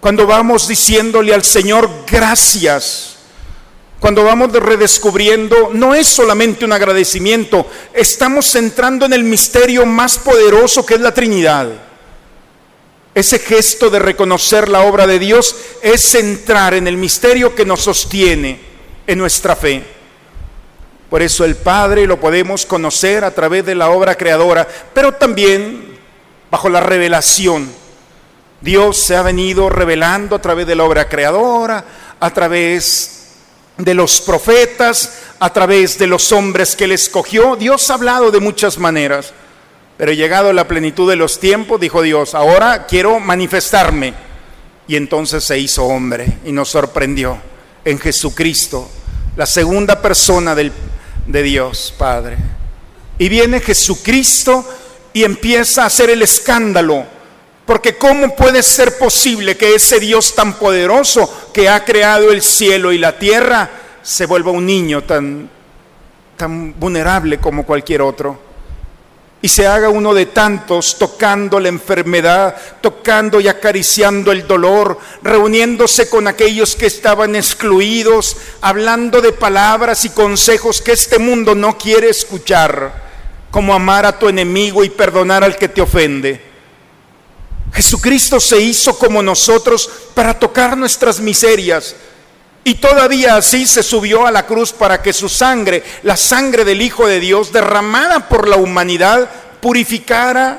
Cuando 0.00 0.26
vamos 0.26 0.68
diciéndole 0.68 1.32
al 1.32 1.44
Señor 1.44 1.88
gracias, 2.10 3.15
cuando 4.00 4.24
vamos 4.24 4.52
redescubriendo, 4.52 5.70
no 5.72 5.94
es 5.94 6.06
solamente 6.06 6.64
un 6.64 6.72
agradecimiento, 6.72 7.66
estamos 7.94 8.54
entrando 8.54 9.06
en 9.06 9.14
el 9.14 9.24
misterio 9.24 9.86
más 9.86 10.18
poderoso 10.18 10.84
que 10.84 10.94
es 10.94 11.00
la 11.00 11.14
Trinidad. 11.14 11.68
Ese 13.14 13.38
gesto 13.38 13.88
de 13.88 13.98
reconocer 13.98 14.68
la 14.68 14.82
obra 14.82 15.06
de 15.06 15.18
Dios 15.18 15.56
es 15.80 16.14
entrar 16.14 16.74
en 16.74 16.86
el 16.86 16.98
misterio 16.98 17.54
que 17.54 17.64
nos 17.64 17.80
sostiene 17.80 18.60
en 19.06 19.18
nuestra 19.18 19.56
fe. 19.56 19.82
Por 21.08 21.22
eso 21.22 21.46
el 21.46 21.56
Padre 21.56 22.06
lo 22.06 22.20
podemos 22.20 22.66
conocer 22.66 23.24
a 23.24 23.30
través 23.30 23.64
de 23.64 23.74
la 23.74 23.88
obra 23.88 24.16
creadora, 24.16 24.68
pero 24.92 25.12
también 25.12 25.96
bajo 26.50 26.68
la 26.68 26.80
revelación. 26.80 27.70
Dios 28.60 28.98
se 28.98 29.16
ha 29.16 29.22
venido 29.22 29.70
revelando 29.70 30.36
a 30.36 30.42
través 30.42 30.66
de 30.66 30.74
la 30.74 30.84
obra 30.84 31.08
creadora, 31.08 31.84
a 32.20 32.30
través 32.30 33.15
de 33.78 33.94
los 33.94 34.20
profetas, 34.20 35.20
a 35.38 35.52
través 35.52 35.98
de 35.98 36.06
los 36.06 36.32
hombres 36.32 36.74
que 36.76 36.84
Él 36.84 36.92
escogió. 36.92 37.56
Dios 37.56 37.90
ha 37.90 37.94
hablado 37.94 38.30
de 38.30 38.40
muchas 38.40 38.78
maneras, 38.78 39.32
pero 39.96 40.12
llegado 40.12 40.50
a 40.50 40.54
la 40.54 40.68
plenitud 40.68 41.08
de 41.08 41.16
los 41.16 41.38
tiempos, 41.38 41.80
dijo 41.80 42.02
Dios, 42.02 42.34
ahora 42.34 42.86
quiero 42.86 43.20
manifestarme. 43.20 44.14
Y 44.88 44.96
entonces 44.96 45.44
se 45.44 45.58
hizo 45.58 45.84
hombre 45.84 46.38
y 46.44 46.52
nos 46.52 46.68
sorprendió 46.68 47.38
en 47.84 47.98
Jesucristo, 47.98 48.88
la 49.36 49.46
segunda 49.46 50.00
persona 50.00 50.54
del 50.54 50.72
de 51.26 51.42
Dios, 51.42 51.92
Padre. 51.96 52.36
Y 53.18 53.28
viene 53.28 53.60
Jesucristo 53.60 54.64
y 55.12 55.24
empieza 55.24 55.82
a 55.82 55.86
hacer 55.86 56.10
el 56.10 56.22
escándalo. 56.22 57.06
Porque 57.66 57.96
¿cómo 57.96 58.34
puede 58.34 58.62
ser 58.62 58.96
posible 58.96 59.56
que 59.56 59.74
ese 59.74 60.00
Dios 60.00 60.34
tan 60.34 60.54
poderoso 60.54 61.50
que 61.52 61.68
ha 61.68 61.84
creado 61.84 62.30
el 62.30 62.40
cielo 62.40 62.92
y 62.92 62.98
la 62.98 63.18
tierra 63.18 63.68
se 64.02 64.24
vuelva 64.26 64.52
un 64.52 64.64
niño 64.64 65.02
tan, 65.02 65.50
tan 66.36 66.78
vulnerable 66.78 67.38
como 67.38 67.66
cualquier 67.66 68.02
otro? 68.02 68.46
y 69.42 69.48
se 69.48 69.66
haga 69.66 69.90
uno 69.90 70.14
de 70.14 70.26
tantos 70.26 70.98
tocando 70.98 71.60
la 71.60 71.68
enfermedad, 71.68 72.56
tocando 72.80 73.38
y 73.38 73.48
acariciando 73.48 74.32
el 74.32 74.46
dolor, 74.46 74.98
reuniéndose 75.22 76.08
con 76.08 76.26
aquellos 76.26 76.74
que 76.74 76.86
estaban 76.86 77.36
excluidos, 77.36 78.36
hablando 78.60 79.20
de 79.20 79.32
palabras 79.32 80.04
y 80.04 80.10
consejos 80.10 80.80
que 80.80 80.90
este 80.90 81.18
mundo 81.18 81.54
no 81.54 81.76
quiere 81.76 82.08
escuchar, 82.08 83.04
como 83.50 83.74
amar 83.74 84.06
a 84.06 84.18
tu 84.18 84.28
enemigo 84.28 84.82
y 84.82 84.90
perdonar 84.90 85.44
al 85.44 85.56
que 85.56 85.68
te 85.68 85.82
ofende. 85.82 86.55
Jesucristo 87.72 88.40
se 88.40 88.60
hizo 88.60 88.98
como 88.98 89.22
nosotros 89.22 89.90
para 90.14 90.38
tocar 90.38 90.76
nuestras 90.76 91.20
miserias, 91.20 91.94
y 92.64 92.74
todavía 92.74 93.36
así 93.36 93.64
se 93.64 93.82
subió 93.82 94.26
a 94.26 94.32
la 94.32 94.44
cruz 94.44 94.72
para 94.72 95.00
que 95.00 95.12
su 95.12 95.28
sangre, 95.28 95.84
la 96.02 96.16
sangre 96.16 96.64
del 96.64 96.82
Hijo 96.82 97.06
de 97.06 97.20
Dios, 97.20 97.52
derramada 97.52 98.28
por 98.28 98.48
la 98.48 98.56
humanidad, 98.56 99.30
purificara 99.60 100.58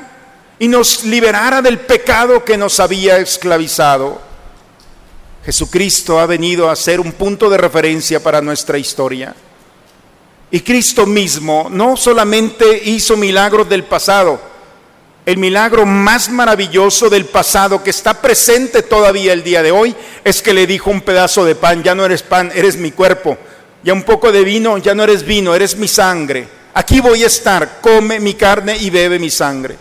y 0.58 0.68
nos 0.68 1.04
liberara 1.04 1.60
del 1.60 1.78
pecado 1.78 2.44
que 2.44 2.56
nos 2.56 2.80
había 2.80 3.18
esclavizado. 3.18 4.22
Jesucristo 5.44 6.18
ha 6.18 6.26
venido 6.26 6.70
a 6.70 6.76
ser 6.76 7.00
un 7.00 7.12
punto 7.12 7.48
de 7.50 7.58
referencia 7.58 8.22
para 8.22 8.40
nuestra 8.40 8.78
historia. 8.78 9.34
Y 10.50 10.60
Cristo 10.60 11.04
mismo 11.06 11.68
no 11.70 11.96
solamente 11.96 12.82
hizo 12.84 13.16
milagros 13.16 13.68
del 13.68 13.84
pasado, 13.84 14.40
el 15.28 15.36
milagro 15.36 15.84
más 15.84 16.30
maravilloso 16.30 17.10
del 17.10 17.26
pasado 17.26 17.84
que 17.84 17.90
está 17.90 18.14
presente 18.14 18.82
todavía 18.82 19.34
el 19.34 19.42
día 19.42 19.62
de 19.62 19.70
hoy 19.70 19.94
es 20.24 20.40
que 20.40 20.54
le 20.54 20.66
dijo 20.66 20.90
un 20.90 21.02
pedazo 21.02 21.44
de 21.44 21.54
pan, 21.54 21.82
ya 21.82 21.94
no 21.94 22.06
eres 22.06 22.22
pan, 22.22 22.50
eres 22.54 22.78
mi 22.78 22.92
cuerpo. 22.92 23.36
Ya 23.84 23.92
un 23.92 24.04
poco 24.04 24.32
de 24.32 24.42
vino, 24.42 24.78
ya 24.78 24.94
no 24.94 25.04
eres 25.04 25.22
vino, 25.22 25.54
eres 25.54 25.76
mi 25.76 25.86
sangre. 25.86 26.48
Aquí 26.72 27.00
voy 27.00 27.24
a 27.24 27.26
estar, 27.26 27.82
come 27.82 28.20
mi 28.20 28.32
carne 28.32 28.78
y 28.78 28.88
bebe 28.88 29.18
mi 29.18 29.28
sangre. 29.28 29.76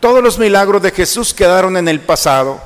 Todos 0.00 0.22
los 0.22 0.38
milagros 0.38 0.82
de 0.82 0.90
Jesús 0.90 1.32
quedaron 1.32 1.78
en 1.78 1.88
el 1.88 2.00
pasado. 2.00 2.60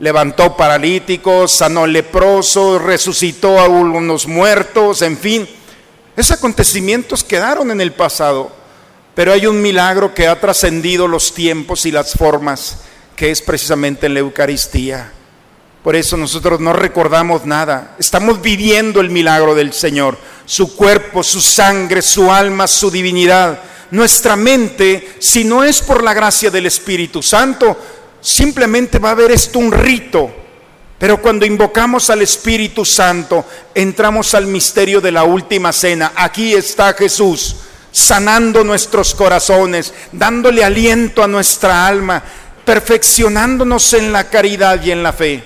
Levantó 0.00 0.56
paralíticos, 0.56 1.52
sanó 1.52 1.86
leprosos, 1.86 2.82
resucitó 2.82 3.60
a 3.60 3.68
unos 3.68 4.26
muertos, 4.26 5.02
en 5.02 5.16
fin. 5.16 5.48
Esos 6.16 6.36
acontecimientos 6.36 7.22
quedaron 7.22 7.70
en 7.70 7.80
el 7.80 7.92
pasado. 7.92 8.63
Pero 9.14 9.32
hay 9.32 9.46
un 9.46 9.62
milagro 9.62 10.12
que 10.12 10.26
ha 10.26 10.40
trascendido 10.40 11.06
los 11.06 11.32
tiempos 11.34 11.86
y 11.86 11.92
las 11.92 12.14
formas, 12.14 12.78
que 13.14 13.30
es 13.30 13.40
precisamente 13.40 14.06
en 14.06 14.14
la 14.14 14.20
Eucaristía. 14.20 15.12
Por 15.84 15.94
eso 15.94 16.16
nosotros 16.16 16.58
no 16.60 16.72
recordamos 16.72 17.44
nada. 17.46 17.94
Estamos 17.98 18.42
viviendo 18.42 19.00
el 19.00 19.10
milagro 19.10 19.54
del 19.54 19.72
Señor. 19.72 20.18
Su 20.46 20.74
cuerpo, 20.74 21.22
su 21.22 21.40
sangre, 21.40 22.02
su 22.02 22.32
alma, 22.32 22.66
su 22.66 22.90
divinidad. 22.90 23.60
Nuestra 23.92 24.34
mente, 24.34 25.16
si 25.20 25.44
no 25.44 25.62
es 25.62 25.80
por 25.80 26.02
la 26.02 26.14
gracia 26.14 26.50
del 26.50 26.66
Espíritu 26.66 27.22
Santo, 27.22 27.76
simplemente 28.20 28.98
va 28.98 29.10
a 29.10 29.12
haber 29.12 29.30
esto 29.30 29.60
un 29.60 29.70
rito. 29.70 30.32
Pero 30.98 31.20
cuando 31.20 31.46
invocamos 31.46 32.10
al 32.10 32.22
Espíritu 32.22 32.84
Santo, 32.84 33.44
entramos 33.74 34.34
al 34.34 34.46
misterio 34.46 35.00
de 35.00 35.12
la 35.12 35.22
última 35.22 35.72
cena. 35.72 36.12
Aquí 36.16 36.54
está 36.54 36.94
Jesús 36.94 37.56
sanando 37.94 38.64
nuestros 38.64 39.14
corazones, 39.14 39.94
dándole 40.10 40.64
aliento 40.64 41.22
a 41.22 41.28
nuestra 41.28 41.86
alma, 41.86 42.20
perfeccionándonos 42.64 43.92
en 43.92 44.12
la 44.12 44.28
caridad 44.28 44.82
y 44.82 44.90
en 44.90 45.04
la 45.04 45.12
fe. 45.12 45.44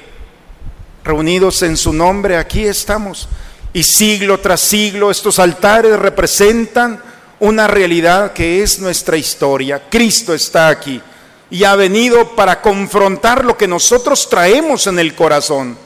Reunidos 1.05 1.63
en 1.63 1.77
su 1.77 1.93
nombre, 1.93 2.39
aquí 2.39 2.65
estamos. 2.65 3.29
Y 3.75 3.83
siglo 3.83 4.41
tras 4.41 4.61
siglo 4.61 5.11
estos 5.11 5.39
altares 5.39 5.99
representan 5.99 7.03
una 7.39 7.67
realidad 7.67 8.33
que 8.33 8.63
es 8.63 8.79
nuestra 8.79 9.19
historia. 9.19 9.83
Cristo 9.91 10.33
está 10.33 10.69
aquí 10.69 11.03
y 11.51 11.65
ha 11.65 11.77
venido 11.77 12.35
para 12.35 12.63
confrontar 12.63 13.45
lo 13.45 13.59
que 13.59 13.69
nosotros 13.69 14.27
traemos 14.31 14.87
en 14.87 14.99
el 14.99 15.15
corazón. 15.15 15.77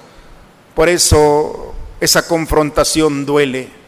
Por 0.76 0.88
eso 0.88 1.74
esa 2.00 2.24
confrontación 2.28 3.26
duele 3.26 3.81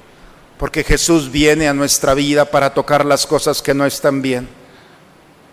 porque 0.59 0.85
Jesús 0.85 1.31
viene 1.31 1.69
a 1.69 1.75
nuestra 1.75 2.15
vida 2.15 2.45
para 2.45 2.75
tocar 2.75 3.05
las 3.05 3.27
cosas 3.27 3.61
que 3.61 3.75
no 3.75 3.87
están 3.87 4.23
bien, 4.23 4.49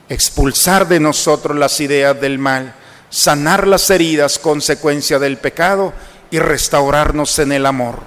expulsar 0.10 0.88
de 0.88 1.00
nosotros 1.00 1.58
las 1.58 1.80
ideas 1.80 2.20
del 2.20 2.38
mal, 2.38 2.76
sanar 3.10 3.68
las 3.68 3.90
heridas 3.90 4.40
consecuencia 4.40 5.20
del 5.20 5.38
pecado 5.38 5.94
y 6.30 6.40
restaurarnos 6.40 7.40
en 7.40 7.52
el 7.52 7.66
amor. 7.66 8.00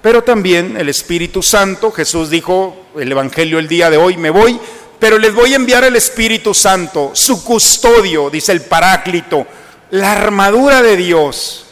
Pero 0.00 0.22
también 0.22 0.76
el 0.76 0.88
Espíritu 0.88 1.42
Santo, 1.42 1.90
Jesús 1.90 2.30
dijo, 2.30 2.86
el 2.98 3.10
Evangelio 3.10 3.58
el 3.58 3.68
día 3.68 3.90
de 3.90 3.96
hoy, 3.96 4.16
me 4.16 4.30
voy, 4.30 4.60
pero 4.98 5.18
les 5.18 5.34
voy 5.34 5.52
a 5.54 5.56
enviar 5.56 5.84
el 5.84 5.96
Espíritu 5.96 6.54
Santo, 6.54 7.10
su 7.14 7.42
custodio, 7.42 8.30
dice 8.30 8.52
el 8.52 8.62
Paráclito, 8.62 9.46
la 9.90 10.12
armadura 10.12 10.82
de 10.82 10.96
Dios 10.96 11.63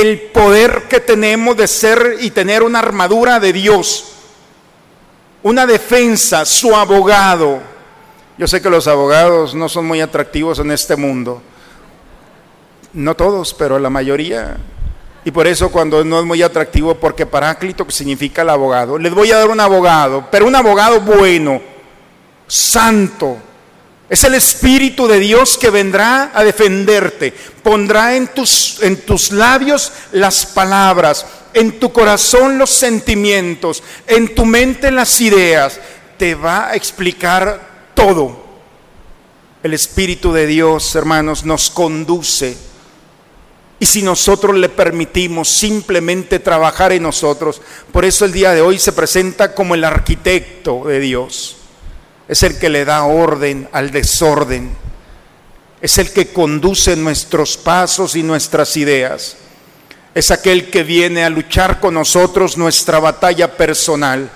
el 0.00 0.20
poder 0.32 0.84
que 0.88 1.00
tenemos 1.00 1.56
de 1.56 1.66
ser 1.66 2.16
y 2.20 2.30
tener 2.30 2.62
una 2.62 2.78
armadura 2.78 3.40
de 3.40 3.52
Dios, 3.52 4.12
una 5.42 5.66
defensa, 5.66 6.44
su 6.44 6.74
abogado. 6.74 7.60
Yo 8.36 8.46
sé 8.46 8.62
que 8.62 8.70
los 8.70 8.86
abogados 8.86 9.54
no 9.54 9.68
son 9.68 9.86
muy 9.86 10.00
atractivos 10.00 10.58
en 10.60 10.70
este 10.70 10.96
mundo, 10.96 11.42
no 12.92 13.16
todos, 13.16 13.54
pero 13.54 13.78
la 13.78 13.90
mayoría. 13.90 14.56
Y 15.24 15.30
por 15.30 15.46
eso 15.46 15.70
cuando 15.70 16.04
no 16.04 16.20
es 16.20 16.24
muy 16.24 16.42
atractivo, 16.42 16.94
porque 16.94 17.26
paráclito 17.26 17.84
que 17.84 17.92
significa 17.92 18.42
el 18.42 18.50
abogado, 18.50 18.98
les 18.98 19.12
voy 19.12 19.32
a 19.32 19.38
dar 19.38 19.48
un 19.48 19.60
abogado, 19.60 20.26
pero 20.30 20.46
un 20.46 20.54
abogado 20.54 21.00
bueno, 21.00 21.60
santo. 22.46 23.36
Es 24.08 24.24
el 24.24 24.34
Espíritu 24.34 25.06
de 25.06 25.18
Dios 25.18 25.58
que 25.58 25.68
vendrá 25.68 26.30
a 26.34 26.42
defenderte, 26.42 27.32
pondrá 27.62 28.16
en 28.16 28.28
tus, 28.28 28.82
en 28.82 28.96
tus 29.02 29.32
labios 29.32 29.92
las 30.12 30.46
palabras, 30.46 31.26
en 31.52 31.78
tu 31.78 31.92
corazón 31.92 32.56
los 32.56 32.70
sentimientos, 32.70 33.82
en 34.06 34.34
tu 34.34 34.46
mente 34.46 34.90
las 34.90 35.20
ideas, 35.20 35.78
te 36.16 36.34
va 36.34 36.68
a 36.68 36.74
explicar 36.74 37.90
todo. 37.94 38.48
El 39.62 39.74
Espíritu 39.74 40.32
de 40.32 40.46
Dios, 40.46 40.94
hermanos, 40.94 41.44
nos 41.44 41.68
conduce. 41.68 42.56
Y 43.80 43.86
si 43.86 44.02
nosotros 44.02 44.56
le 44.56 44.70
permitimos 44.70 45.50
simplemente 45.50 46.38
trabajar 46.38 46.92
en 46.92 47.02
nosotros, 47.02 47.60
por 47.92 48.06
eso 48.06 48.24
el 48.24 48.32
día 48.32 48.52
de 48.52 48.62
hoy 48.62 48.78
se 48.78 48.92
presenta 48.92 49.54
como 49.54 49.74
el 49.74 49.84
arquitecto 49.84 50.84
de 50.86 50.98
Dios. 50.98 51.57
Es 52.28 52.42
el 52.42 52.58
que 52.58 52.68
le 52.68 52.84
da 52.84 53.04
orden 53.04 53.68
al 53.72 53.90
desorden. 53.90 54.70
Es 55.80 55.98
el 55.98 56.12
que 56.12 56.32
conduce 56.32 56.94
nuestros 56.94 57.56
pasos 57.56 58.14
y 58.14 58.22
nuestras 58.22 58.76
ideas. 58.76 59.36
Es 60.14 60.30
aquel 60.30 60.70
que 60.70 60.82
viene 60.82 61.24
a 61.24 61.30
luchar 61.30 61.80
con 61.80 61.94
nosotros 61.94 62.56
nuestra 62.56 62.98
batalla 63.00 63.56
personal 63.56 64.30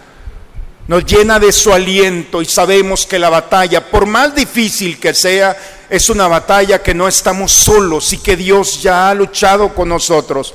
nos 0.88 1.06
llena 1.06 1.38
de 1.38 1.52
su 1.52 1.72
aliento 1.72 2.42
y 2.42 2.44
sabemos 2.44 3.06
que 3.06 3.18
la 3.18 3.30
batalla, 3.30 3.88
por 3.88 4.04
más 4.04 4.34
difícil 4.34 4.98
que 4.98 5.14
sea, 5.14 5.56
es 5.88 6.10
una 6.10 6.26
batalla 6.26 6.82
que 6.82 6.92
no 6.92 7.06
estamos 7.06 7.52
solos 7.52 8.12
y 8.12 8.18
que 8.18 8.36
Dios 8.36 8.82
ya 8.82 9.08
ha 9.08 9.14
luchado 9.14 9.74
con 9.74 9.88
nosotros, 9.88 10.54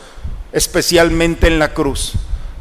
especialmente 0.51 1.47
en 1.47 1.59
la 1.59 1.73
cruz, 1.73 2.13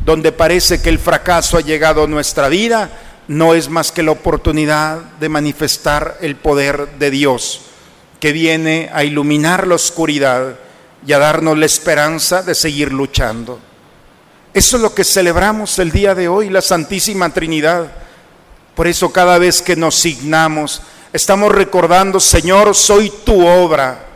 donde 0.04 0.30
parece 0.30 0.80
que 0.80 0.90
el 0.90 1.00
fracaso 1.00 1.56
ha 1.56 1.60
llegado 1.60 2.04
a 2.04 2.06
nuestra 2.06 2.48
vida, 2.48 2.88
no 3.28 3.54
es 3.54 3.68
más 3.68 3.92
que 3.92 4.02
la 4.02 4.12
oportunidad 4.12 4.98
de 5.20 5.28
manifestar 5.28 6.18
el 6.20 6.36
poder 6.36 6.98
de 6.98 7.10
Dios, 7.10 7.62
que 8.20 8.32
viene 8.32 8.90
a 8.92 9.04
iluminar 9.04 9.66
la 9.66 9.74
oscuridad 9.74 10.56
y 11.06 11.12
a 11.12 11.18
darnos 11.18 11.58
la 11.58 11.66
esperanza 11.66 12.42
de 12.42 12.54
seguir 12.54 12.92
luchando. 12.92 13.58
Eso 14.54 14.76
es 14.76 14.82
lo 14.82 14.94
que 14.94 15.04
celebramos 15.04 15.78
el 15.78 15.90
día 15.90 16.14
de 16.14 16.28
hoy, 16.28 16.48
la 16.48 16.62
Santísima 16.62 17.28
Trinidad. 17.30 17.92
Por 18.74 18.86
eso 18.86 19.12
cada 19.12 19.38
vez 19.38 19.60
que 19.60 19.76
nos 19.76 19.96
signamos, 19.96 20.80
estamos 21.12 21.52
recordando, 21.52 22.20
Señor, 22.20 22.74
soy 22.74 23.10
tu 23.24 23.46
obra. 23.46 24.06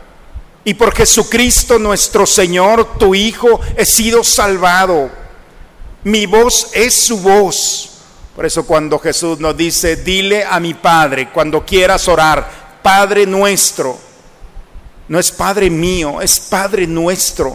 Y 0.65 0.75
por 0.75 0.95
Jesucristo 0.95 1.79
nuestro 1.79 2.27
Señor, 2.27 2.99
tu 2.99 3.15
Hijo, 3.15 3.61
he 3.77 3.85
sido 3.85 4.23
salvado. 4.23 5.11
Mi 6.05 6.27
voz 6.27 6.69
es 6.73 6.95
su 6.95 7.19
voz. 7.19 7.90
Por 8.41 8.47
eso 8.47 8.65
cuando 8.65 8.99
Jesús 8.99 9.39
nos 9.39 9.55
dice, 9.55 9.97
dile 9.97 10.47
a 10.47 10.59
mi 10.61 10.73
Padre, 10.73 11.29
cuando 11.29 11.63
quieras 11.63 12.09
orar, 12.09 12.79
Padre 12.83 13.27
nuestro, 13.27 13.99
no 15.09 15.19
es 15.19 15.31
Padre 15.31 15.69
mío, 15.69 16.23
es 16.23 16.41
Padre 16.41 16.87
nuestro. 16.87 17.55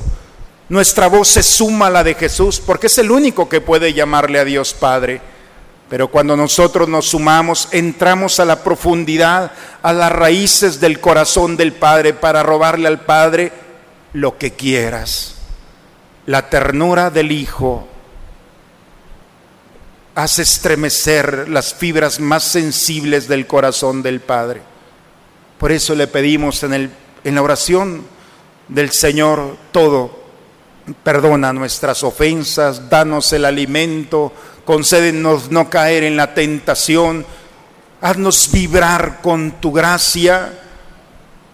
Nuestra 0.70 1.08
voz 1.08 1.30
se 1.30 1.42
suma 1.42 1.88
a 1.88 1.89
la 1.89 2.04
de 2.04 2.13
Jesús 2.13 2.60
porque 2.63 2.86
es 2.86 3.00
el 3.00 3.10
único 3.10 3.50
que 3.50 3.62
puede 3.62 3.96
llamarle 3.96 4.38
a 4.38 4.46
Dios 4.46 4.75
Padre. 4.75 5.22
Pero 5.89 6.10
cuando 6.10 6.38
nosotros 6.38 6.88
nos 6.88 7.08
sumamos, 7.08 7.68
entramos 7.72 8.39
a 8.39 8.46
la 8.46 8.63
profundidad, 8.63 9.54
a 9.82 9.92
las 9.92 10.12
raíces 10.12 10.80
del 10.80 11.00
corazón 11.00 11.58
del 11.58 11.74
Padre 11.74 12.13
para 12.13 12.44
robarle 12.44 12.88
al 12.88 13.00
Padre 13.00 13.51
lo 14.13 14.38
que 14.38 14.51
quieras. 14.51 15.38
La 16.27 16.48
ternura 16.48 17.10
del 17.10 17.32
Hijo 17.32 17.88
hace 20.15 20.41
estremecer 20.41 21.50
las 21.50 21.74
fibras 21.74 22.19
más 22.19 22.43
sensibles 22.43 23.27
del 23.27 23.45
corazón 23.48 24.01
del 24.01 24.22
Padre. 24.22 24.62
Por 25.60 25.72
eso 25.72 25.93
le 25.93 26.07
pedimos 26.07 26.63
en, 26.63 26.74
el, 26.74 26.89
en 27.24 27.36
la 27.36 27.41
oración 27.41 28.03
del 28.67 28.91
Señor 28.91 29.58
todo 29.71 30.25
Perdona 31.04 31.51
nuestras 31.51 32.04
ofensas, 32.04 32.89
danos 32.89 33.34
el 33.34 33.45
alimento, 33.45 34.32
concédenos 34.65 35.49
no 35.49 35.67
caer 35.67 36.04
en 36.04 36.15
la 36.15 36.36
tentación, 36.36 37.25
haznos 38.01 38.51
vibrar 38.51 39.19
con 39.23 39.54
tu 39.54 39.71
gracia, 39.71 40.60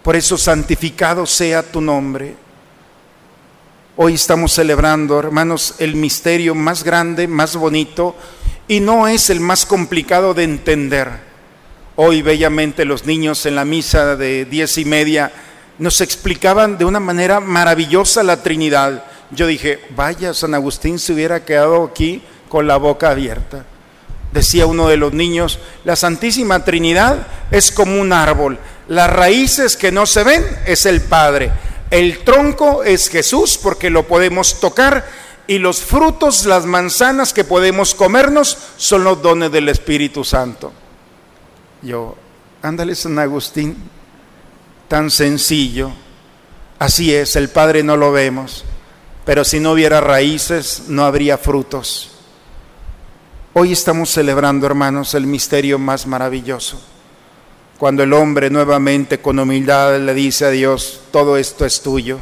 por 0.04 0.18
eso 0.18 0.38
santificado 0.38 1.26
sea 1.26 1.64
tu 1.64 1.80
nombre. 1.80 2.36
Hoy 3.96 4.16
estamos 4.16 4.52
celebrando, 4.52 5.18
hermanos, 5.18 5.76
el 5.80 5.96
misterio 5.96 6.54
más 6.54 6.84
grande, 6.84 7.26
más 7.26 7.56
bonito, 7.56 8.18
y 8.72 8.80
no 8.80 9.10
es 9.10 9.30
el 9.30 9.42
más 9.42 9.66
complicado 9.66 10.34
de 10.34 10.44
entender. 10.44 11.10
Hoy 11.98 12.22
bellamente 12.22 12.86
los 12.86 13.06
niños 13.06 13.46
en 13.46 13.56
la 13.56 13.66
misa 13.66 14.16
de 14.16 14.46
diez 14.46 14.78
y 14.78 14.86
media 14.86 15.32
nos 15.78 16.00
explicaban 16.00 16.78
de 16.78 16.86
una 16.86 17.02
manera 17.02 17.42
maravillosa 17.42 18.24
la 18.24 18.42
Trinidad 18.42 19.04
yo 19.32 19.48
dije, 19.48 19.80
vaya, 19.96 20.34
San 20.34 20.54
Agustín 20.54 21.00
se 21.00 21.14
hubiera 21.14 21.46
quedado 21.46 21.84
aquí 21.84 22.22
con 22.50 22.68
la 22.68 22.78
boca 22.78 23.12
abierta. 23.12 23.66
Decía 24.34 24.66
uno 24.66 24.88
de 24.88 24.98
los 24.98 25.14
niños, 25.14 25.60
la 25.84 25.96
Santísima 25.96 26.64
Trinidad 26.64 27.28
es 27.50 27.72
como 27.72 28.00
un 28.00 28.14
árbol. 28.14 28.58
Las 28.88 29.10
raíces 29.10 29.78
que 29.78 29.92
no 29.92 30.06
se 30.06 30.24
ven 30.24 30.46
es 30.66 30.86
el 30.86 31.02
Padre. 31.02 31.52
El 31.90 32.20
tronco 32.20 32.84
es 32.84 33.10
Jesús 33.10 33.58
porque 33.62 33.90
lo 33.90 34.08
podemos 34.08 34.60
tocar 34.60 35.06
y 35.48 35.58
los 35.58 35.82
frutos, 35.82 36.46
las 36.46 36.66
manzanas 36.66 37.34
que 37.34 37.44
podemos 37.44 37.96
comernos 37.96 38.58
son 38.78 39.04
los 39.04 39.22
dones 39.22 39.52
del 39.52 39.70
Espíritu 39.70 40.24
Santo. 40.24 40.72
Yo, 41.82 42.16
ándale 42.62 42.96
San 42.96 43.18
Agustín, 43.20 43.76
tan 44.88 45.10
sencillo. 45.10 45.92
Así 46.80 47.14
es, 47.14 47.36
el 47.36 47.50
Padre 47.50 47.84
no 47.84 47.98
lo 47.98 48.12
vemos 48.12 48.66
pero 49.26 49.44
si 49.44 49.60
no 49.60 49.74
hubiera 49.74 50.02
raíces, 50.02 50.84
no 50.88 51.06
habría 51.06 51.38
frutos. 51.38 52.10
Hoy 53.54 53.72
estamos 53.72 54.10
celebrando, 54.10 54.66
hermanos, 54.66 55.14
el 55.14 55.28
misterio 55.28 55.78
más 55.78 56.08
maravilloso. 56.08 56.82
Cuando 57.78 58.04
el 58.04 58.14
hombre 58.14 58.50
nuevamente 58.50 59.20
con 59.20 59.40
humildad 59.40 60.00
le 60.00 60.14
dice 60.14 60.46
a 60.46 60.50
Dios, 60.50 61.02
todo 61.12 61.38
esto 61.38 61.66
es 61.66 61.82
tuyo. 61.82 62.20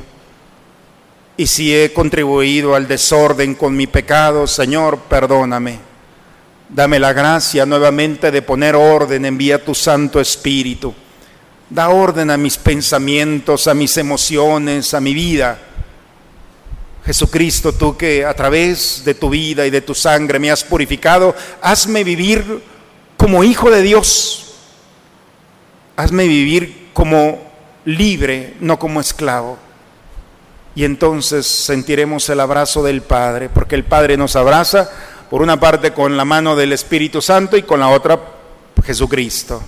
Y 1.40 1.48
si 1.48 1.74
he 1.74 1.94
contribuido 1.94 2.76
al 2.76 2.86
desorden 2.86 3.56
con 3.56 3.74
mi 3.74 3.88
pecado, 3.88 4.46
Señor, 4.46 5.00
perdóname. 5.08 5.80
Dame 6.68 7.00
la 7.00 7.14
gracia 7.14 7.66
nuevamente 7.66 8.30
de 8.30 8.42
poner 8.42 8.76
orden, 8.76 9.24
envía 9.24 9.64
tu 9.64 9.74
Santo 9.74 10.20
Espíritu. 10.20 10.94
Da 11.70 11.88
orden 11.92 12.30
a 12.30 12.36
mis 12.36 12.58
pensamientos, 12.58 13.70
a 13.70 13.74
mis 13.74 13.96
emociones, 13.96 14.94
a 14.94 15.00
mi 15.00 15.14
vida 15.14 15.58
Jesucristo, 17.06 17.72
tú 17.72 17.96
que 17.96 18.26
a 18.26 18.34
través 18.34 19.04
de 19.06 19.14
tu 19.14 19.30
vida 19.30 19.66
y 19.66 19.70
de 19.70 19.80
tu 19.80 19.96
sangre 19.96 20.40
me 20.40 20.52
has 20.52 20.66
purificado, 20.66 21.34
hazme 21.62 22.04
vivir 22.04 22.62
como 23.16 23.46
hijo 23.46 23.72
de 23.72 23.82
Dios. 23.82 24.56
Hazme 25.96 26.28
vivir 26.28 26.90
como 26.92 27.40
libre, 27.86 28.56
no 28.60 28.78
como 28.78 29.00
esclavo. 29.00 29.69
Y 30.76 30.86
entonces 30.86 31.46
sentiremos 31.48 32.30
el 32.30 32.40
abrazo 32.40 32.84
del 32.84 33.02
Padre, 33.02 33.50
porque 33.50 33.76
el 33.76 33.84
Padre 33.84 34.18
nos 34.18 34.36
abraza, 34.36 34.90
por 35.30 35.42
una 35.42 35.60
parte 35.60 35.94
con 35.94 36.18
la 36.18 36.26
mano 36.26 36.56
del 36.56 36.74
Espíritu 36.74 37.22
Santo 37.22 37.58
y 37.58 37.64
con 37.64 37.80
la 37.80 37.90
otra 37.90 38.20
Jesucristo. 38.84 39.62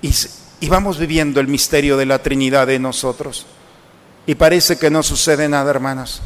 Y, 0.00 0.68
vamos 0.68 0.98
viviendo 0.98 1.40
el 1.40 1.48
misterio 1.48 1.96
de 1.96 2.06
la 2.06 2.22
Trinidad 2.22 2.66
de 2.66 2.78
nosotros. 2.78 3.46
Y 4.26 4.34
parece 4.36 4.78
que 4.78 4.90
no 4.90 5.02
sucede 5.02 5.48
nada, 5.48 5.70
hermanas 5.70 6.22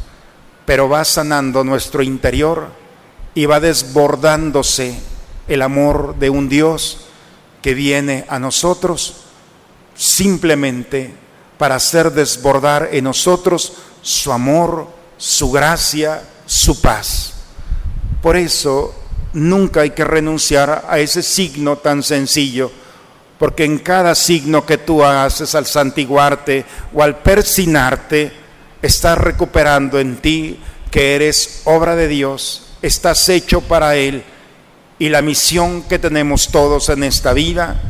pero 0.69 0.87
va 0.87 1.03
sanando 1.03 1.63
nuestro 1.63 2.03
interior 2.03 2.69
y 3.33 3.47
va 3.47 3.59
desbordándose 3.59 4.99
el 5.47 5.63
amor 5.63 6.19
de 6.19 6.29
un 6.29 6.47
Dios 6.47 7.07
que 7.63 7.73
viene 7.73 8.25
a 8.29 8.37
nosotros 8.37 9.21
simplemente 9.95 11.11
para 11.59 11.75
hacer 11.75 12.13
desbordar 12.13 12.87
en 12.93 13.03
nosotros 13.03 13.73
su 14.01 14.31
amor, 14.31 14.87
su 15.17 15.51
gracia, 15.51 16.23
su 16.45 16.79
paz. 16.79 17.33
Por 18.21 18.37
eso 18.37 18.95
nunca 19.33 19.81
hay 19.81 19.89
que 19.89 20.05
renunciar 20.05 20.85
a 20.87 20.99
ese 20.99 21.21
signo 21.21 21.75
tan 21.75 22.01
sencillo, 22.01 22.71
porque 23.37 23.65
en 23.65 23.77
cada 23.79 24.15
signo 24.15 24.65
que 24.65 24.77
tú 24.77 25.03
haces 25.03 25.53
al 25.53 25.65
santiguarte 25.65 26.63
o 26.93 27.03
al 27.03 27.17
persinarte, 27.17 28.31
estás 28.81 29.17
recuperando 29.17 29.99
en 29.99 30.15
ti 30.15 30.61
que 30.89 31.15
eres 31.15 31.63
obra 31.65 31.97
de 31.97 32.07
Dios, 32.07 32.67
estás 32.81 33.27
hecho 33.27 33.59
para 33.59 33.97
Él 33.97 34.23
y 34.97 35.09
la 35.09 35.21
misión 35.21 35.83
que 35.83 35.99
tenemos 35.99 36.47
todos 36.47 36.87
en 36.87 37.03
esta 37.03 37.33
vida 37.33 37.81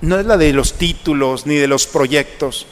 no 0.00 0.20
es 0.20 0.26
la 0.26 0.36
de 0.36 0.52
los 0.52 0.74
títulos 0.74 1.44
ni 1.44 1.56
de 1.56 1.66
los 1.66 1.88
proyectos. 1.88 2.68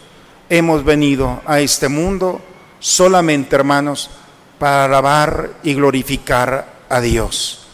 Hemos 0.49 0.85
venido 0.85 1.41
a 1.47 1.61
este 1.61 1.89
mundo 1.89 2.41
solamente, 2.79 3.57
hermanos, 3.57 4.11
para 4.59 4.85
alabar 4.85 5.51
y 5.63 5.75
glorificar 5.75 6.67
a 6.89 7.01
Dios. 7.01 7.67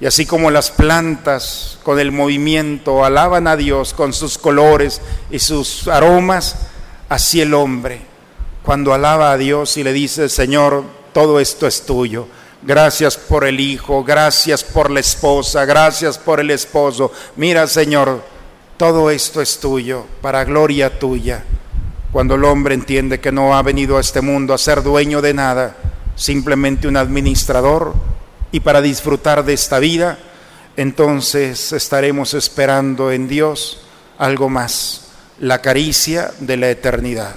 Y 0.00 0.06
así 0.06 0.26
como 0.26 0.50
las 0.50 0.70
plantas 0.70 1.78
con 1.82 2.00
el 2.00 2.10
movimiento 2.10 3.04
alaban 3.04 3.46
a 3.46 3.56
Dios 3.56 3.94
con 3.94 4.12
sus 4.12 4.38
colores 4.38 5.00
y 5.30 5.38
sus 5.38 5.86
aromas, 5.86 6.56
así 7.08 7.40
el 7.40 7.54
hombre, 7.54 8.00
cuando 8.62 8.94
alaba 8.94 9.32
a 9.32 9.36
Dios 9.36 9.76
y 9.76 9.84
le 9.84 9.92
dice, 9.92 10.28
Señor, 10.28 10.84
todo 11.12 11.38
esto 11.38 11.66
es 11.66 11.86
tuyo. 11.86 12.26
Gracias 12.62 13.16
por 13.16 13.44
el 13.44 13.60
hijo, 13.60 14.04
gracias 14.04 14.62
por 14.62 14.90
la 14.90 15.00
esposa, 15.00 15.64
gracias 15.64 16.18
por 16.18 16.40
el 16.40 16.50
esposo. 16.50 17.12
Mira, 17.36 17.66
Señor, 17.66 18.22
todo 18.76 19.10
esto 19.10 19.40
es 19.40 19.58
tuyo, 19.58 20.06
para 20.20 20.44
gloria 20.44 20.98
tuya. 20.98 21.44
Cuando 22.12 22.34
el 22.34 22.44
hombre 22.44 22.74
entiende 22.74 23.20
que 23.20 23.32
no 23.32 23.56
ha 23.56 23.62
venido 23.62 23.96
a 23.96 24.02
este 24.02 24.20
mundo 24.20 24.52
a 24.52 24.58
ser 24.58 24.82
dueño 24.82 25.22
de 25.22 25.32
nada, 25.32 25.76
simplemente 26.14 26.86
un 26.86 26.98
administrador, 26.98 27.94
y 28.52 28.60
para 28.60 28.82
disfrutar 28.82 29.46
de 29.46 29.54
esta 29.54 29.78
vida, 29.78 30.18
entonces 30.76 31.72
estaremos 31.72 32.34
esperando 32.34 33.10
en 33.10 33.28
Dios 33.28 33.80
algo 34.18 34.50
más, 34.50 35.06
la 35.40 35.62
caricia 35.62 36.32
de 36.38 36.58
la 36.58 36.68
eternidad. 36.68 37.34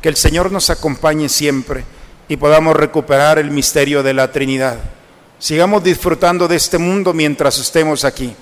Que 0.00 0.08
el 0.08 0.16
Señor 0.16 0.52
nos 0.52 0.70
acompañe 0.70 1.28
siempre 1.28 1.82
y 2.28 2.36
podamos 2.36 2.76
recuperar 2.76 3.40
el 3.40 3.50
misterio 3.50 4.04
de 4.04 4.14
la 4.14 4.30
Trinidad. 4.30 4.78
Sigamos 5.40 5.82
disfrutando 5.82 6.46
de 6.46 6.54
este 6.54 6.78
mundo 6.78 7.12
mientras 7.12 7.58
estemos 7.58 8.04
aquí. 8.04 8.32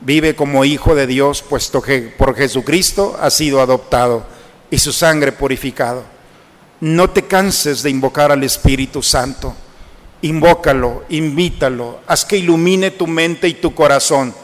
Vive 0.00 0.36
como 0.36 0.64
hijo 0.64 0.94
de 0.94 1.08
Dios, 1.08 1.42
puesto 1.42 1.82
que 1.82 2.02
por 2.16 2.36
Jesucristo 2.36 3.16
ha 3.20 3.30
sido 3.30 3.60
adoptado 3.60 4.24
y 4.72 4.78
su 4.78 4.90
sangre 4.90 5.32
purificado. 5.32 6.02
No 6.80 7.10
te 7.10 7.26
canses 7.26 7.82
de 7.82 7.90
invocar 7.90 8.32
al 8.32 8.42
Espíritu 8.42 9.02
Santo. 9.02 9.54
Invócalo, 10.22 11.04
invítalo, 11.10 12.00
haz 12.06 12.24
que 12.24 12.38
ilumine 12.38 12.92
tu 12.92 13.06
mente 13.06 13.46
y 13.46 13.54
tu 13.54 13.74
corazón. 13.74 14.34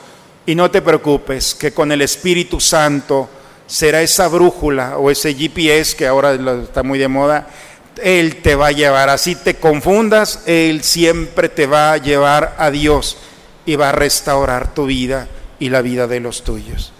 Y 0.44 0.54
no 0.54 0.70
te 0.70 0.82
preocupes, 0.82 1.54
que 1.54 1.72
con 1.72 1.90
el 1.92 2.02
Espíritu 2.02 2.60
Santo 2.60 3.26
será 3.66 4.02
esa 4.02 4.28
brújula 4.28 4.98
o 4.98 5.10
ese 5.10 5.34
GPS 5.34 5.96
que 5.96 6.06
ahora 6.06 6.34
está 6.62 6.82
muy 6.82 6.98
de 6.98 7.08
moda. 7.08 7.48
Él 7.96 8.42
te 8.42 8.54
va 8.54 8.66
a 8.66 8.72
llevar, 8.72 9.08
así 9.08 9.34
te 9.34 9.54
confundas, 9.54 10.42
Él 10.44 10.82
siempre 10.82 11.48
te 11.48 11.66
va 11.66 11.92
a 11.92 11.96
llevar 11.96 12.54
a 12.58 12.70
Dios 12.70 13.16
y 13.64 13.76
va 13.76 13.88
a 13.88 13.92
restaurar 13.92 14.74
tu 14.74 14.84
vida 14.84 15.26
y 15.58 15.70
la 15.70 15.80
vida 15.80 16.06
de 16.06 16.20
los 16.20 16.44
tuyos. 16.44 16.92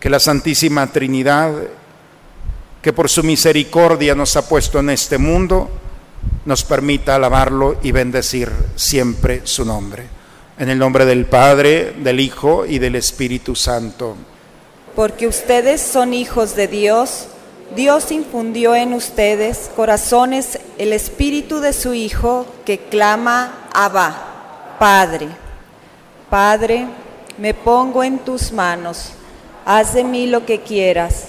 Que 0.00 0.08
la 0.08 0.18
Santísima 0.18 0.86
Trinidad 0.86 1.52
que 2.82 2.92
por 2.92 3.08
su 3.08 3.22
misericordia 3.22 4.14
nos 4.14 4.36
ha 4.36 4.48
puesto 4.48 4.78
en 4.78 4.90
este 4.90 5.18
mundo, 5.18 5.68
nos 6.44 6.64
permita 6.64 7.16
alabarlo 7.16 7.76
y 7.82 7.92
bendecir 7.92 8.50
siempre 8.74 9.42
su 9.44 9.64
nombre. 9.64 10.06
En 10.58 10.68
el 10.68 10.78
nombre 10.78 11.04
del 11.04 11.26
Padre, 11.26 11.94
del 11.98 12.20
Hijo 12.20 12.66
y 12.66 12.78
del 12.78 12.96
Espíritu 12.96 13.54
Santo. 13.54 14.16
Porque 14.96 15.26
ustedes 15.26 15.80
son 15.80 16.14
hijos 16.14 16.56
de 16.56 16.68
Dios, 16.68 17.26
Dios 17.76 18.10
infundió 18.10 18.74
en 18.74 18.94
ustedes 18.94 19.70
corazones 19.76 20.58
el 20.76 20.92
espíritu 20.92 21.60
de 21.60 21.72
su 21.72 21.94
Hijo 21.94 22.46
que 22.64 22.78
clama 22.78 23.68
Abba, 23.72 24.76
Padre. 24.78 25.28
Padre, 26.28 26.86
me 27.38 27.54
pongo 27.54 28.02
en 28.02 28.18
tus 28.18 28.52
manos, 28.52 29.12
haz 29.64 29.94
de 29.94 30.04
mí 30.04 30.26
lo 30.26 30.44
que 30.44 30.60
quieras 30.62 31.28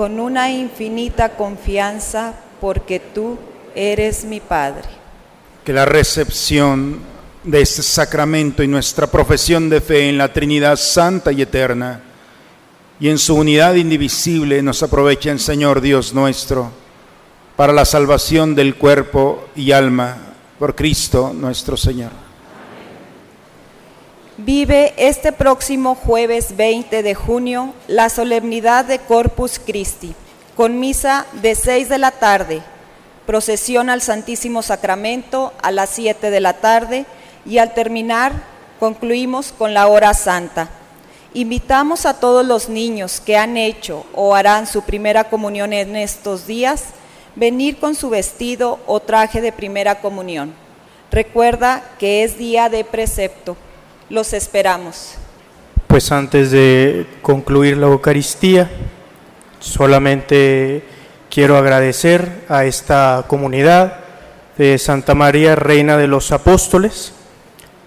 con 0.00 0.18
una 0.18 0.50
infinita 0.50 1.36
confianza 1.36 2.32
porque 2.58 3.00
tú 3.00 3.36
eres 3.74 4.24
mi 4.24 4.40
Padre. 4.40 4.88
Que 5.62 5.74
la 5.74 5.84
recepción 5.84 7.00
de 7.44 7.60
este 7.60 7.82
sacramento 7.82 8.62
y 8.62 8.66
nuestra 8.66 9.08
profesión 9.08 9.68
de 9.68 9.82
fe 9.82 10.08
en 10.08 10.16
la 10.16 10.32
Trinidad 10.32 10.76
Santa 10.76 11.32
y 11.32 11.42
Eterna 11.42 12.00
y 12.98 13.10
en 13.10 13.18
su 13.18 13.34
unidad 13.34 13.74
indivisible 13.74 14.62
nos 14.62 14.82
aprovechen, 14.82 15.38
Señor 15.38 15.82
Dios 15.82 16.14
nuestro, 16.14 16.70
para 17.54 17.74
la 17.74 17.84
salvación 17.84 18.54
del 18.54 18.76
cuerpo 18.76 19.48
y 19.54 19.72
alma 19.72 20.16
por 20.58 20.74
Cristo 20.74 21.34
nuestro 21.34 21.76
Señor. 21.76 22.29
Vive 24.42 24.94
este 24.96 25.32
próximo 25.32 25.94
jueves 25.94 26.56
20 26.56 27.02
de 27.02 27.14
junio 27.14 27.74
la 27.88 28.08
solemnidad 28.08 28.86
de 28.86 28.98
Corpus 28.98 29.58
Christi, 29.58 30.14
con 30.56 30.80
misa 30.80 31.26
de 31.42 31.54
6 31.54 31.90
de 31.90 31.98
la 31.98 32.10
tarde, 32.10 32.62
procesión 33.26 33.90
al 33.90 34.00
Santísimo 34.00 34.62
Sacramento 34.62 35.52
a 35.60 35.70
las 35.70 35.90
7 35.90 36.30
de 36.30 36.40
la 36.40 36.54
tarde 36.54 37.04
y 37.44 37.58
al 37.58 37.74
terminar 37.74 38.32
concluimos 38.78 39.52
con 39.52 39.74
la 39.74 39.88
hora 39.88 40.14
santa. 40.14 40.70
Invitamos 41.34 42.06
a 42.06 42.18
todos 42.18 42.46
los 42.46 42.70
niños 42.70 43.20
que 43.20 43.36
han 43.36 43.58
hecho 43.58 44.06
o 44.14 44.34
harán 44.34 44.66
su 44.66 44.80
primera 44.80 45.24
comunión 45.24 45.74
en 45.74 45.96
estos 45.96 46.46
días 46.46 46.84
venir 47.36 47.78
con 47.78 47.94
su 47.94 48.08
vestido 48.08 48.78
o 48.86 49.00
traje 49.00 49.42
de 49.42 49.52
primera 49.52 50.00
comunión. 50.00 50.54
Recuerda 51.10 51.82
que 51.98 52.24
es 52.24 52.38
día 52.38 52.70
de 52.70 52.84
precepto. 52.84 53.58
Los 54.10 54.32
esperamos. 54.32 55.14
Pues 55.86 56.10
antes 56.10 56.50
de 56.50 57.06
concluir 57.22 57.76
la 57.76 57.86
Eucaristía, 57.86 58.68
solamente 59.60 60.82
quiero 61.30 61.56
agradecer 61.56 62.28
a 62.48 62.64
esta 62.64 63.24
comunidad 63.28 64.00
de 64.58 64.78
Santa 64.78 65.14
María, 65.14 65.54
Reina 65.54 65.96
de 65.96 66.08
los 66.08 66.32
Apóstoles. 66.32 67.12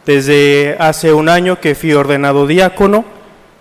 Desde 0.05 0.77
hace 0.79 1.11
un 1.11 1.27
año 1.27 1.59
que 1.59 1.75
fui 1.75 1.91
ordenado 1.91 2.47
diácono, 2.47 3.03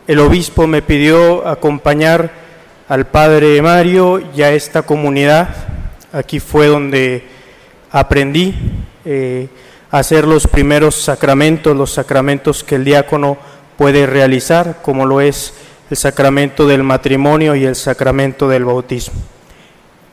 el 0.06 0.20
obispo 0.20 0.68
me 0.68 0.82
pidió 0.82 1.48
acompañar 1.48 2.30
al 2.88 3.08
Padre 3.08 3.60
Mario 3.60 4.22
y 4.36 4.42
a 4.42 4.52
esta 4.52 4.82
comunidad. 4.82 5.48
Aquí 6.12 6.38
fue 6.38 6.68
donde 6.68 7.24
aprendí. 7.90 8.54
Eh, 9.04 9.48
hacer 9.92 10.26
los 10.26 10.46
primeros 10.48 10.94
sacramentos, 10.96 11.76
los 11.76 11.92
sacramentos 11.92 12.64
que 12.64 12.76
el 12.76 12.84
diácono 12.84 13.36
puede 13.76 14.06
realizar, 14.06 14.80
como 14.82 15.06
lo 15.06 15.20
es 15.20 15.52
el 15.90 15.96
sacramento 15.98 16.66
del 16.66 16.82
matrimonio 16.82 17.54
y 17.54 17.64
el 17.64 17.76
sacramento 17.76 18.48
del 18.48 18.64
bautismo. 18.64 19.20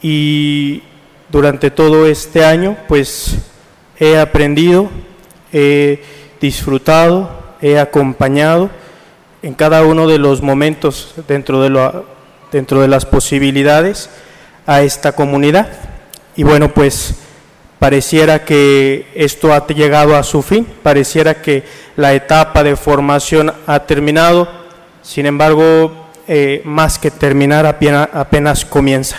Y 0.02 0.84
durante 1.30 1.72
todo 1.72 2.08
este 2.08 2.44
año, 2.44 2.78
pues 2.90 3.38
he 3.98 4.20
aprendido, 4.20 4.90
he 5.54 6.04
disfrutado, 6.42 7.56
he 7.62 7.80
acompañado 7.80 8.70
en 9.42 9.54
cada 9.54 9.86
uno 9.86 10.08
de 10.08 10.18
los 10.18 10.42
momentos 10.42 11.14
dentro 11.26 11.62
de, 11.62 11.70
lo, 11.70 12.06
dentro 12.52 12.82
de 12.82 12.90
las 12.90 13.06
posibilidades 13.06 14.10
a 14.66 14.82
esta 14.82 15.14
comunidad. 15.14 15.70
Y 16.36 16.44
bueno, 16.44 16.74
pues 16.74 17.16
Pareciera 17.80 18.44
que 18.44 19.08
esto 19.16 19.54
ha 19.54 19.66
llegado 19.68 20.18
a 20.18 20.24
su 20.24 20.42
fin, 20.42 20.68
pareciera 20.84 21.42
que 21.42 21.64
la 21.96 22.14
etapa 22.14 22.62
de 22.62 22.76
formación 22.76 23.54
ha 23.68 23.80
terminado, 23.86 24.50
sin 25.02 25.26
embargo, 25.26 26.10
eh, 26.28 26.62
más 26.66 27.00
que 27.00 27.10
terminar 27.10 27.66
apenas, 27.66 28.66
comienza. 28.66 29.16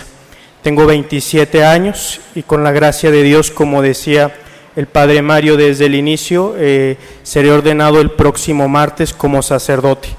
Tengo 0.61 0.85
27 0.85 1.65
años 1.65 2.21
y 2.35 2.43
con 2.43 2.63
la 2.63 2.71
gracia 2.71 3.09
de 3.09 3.23
Dios, 3.23 3.49
como 3.49 3.81
decía 3.81 4.31
el 4.75 4.85
Padre 4.85 5.23
Mario 5.23 5.57
desde 5.57 5.87
el 5.87 5.95
inicio, 5.95 6.53
eh, 6.59 6.97
seré 7.23 7.51
ordenado 7.51 7.99
el 7.99 8.11
próximo 8.11 8.69
martes 8.69 9.11
como 9.11 9.41
sacerdote. 9.41 10.09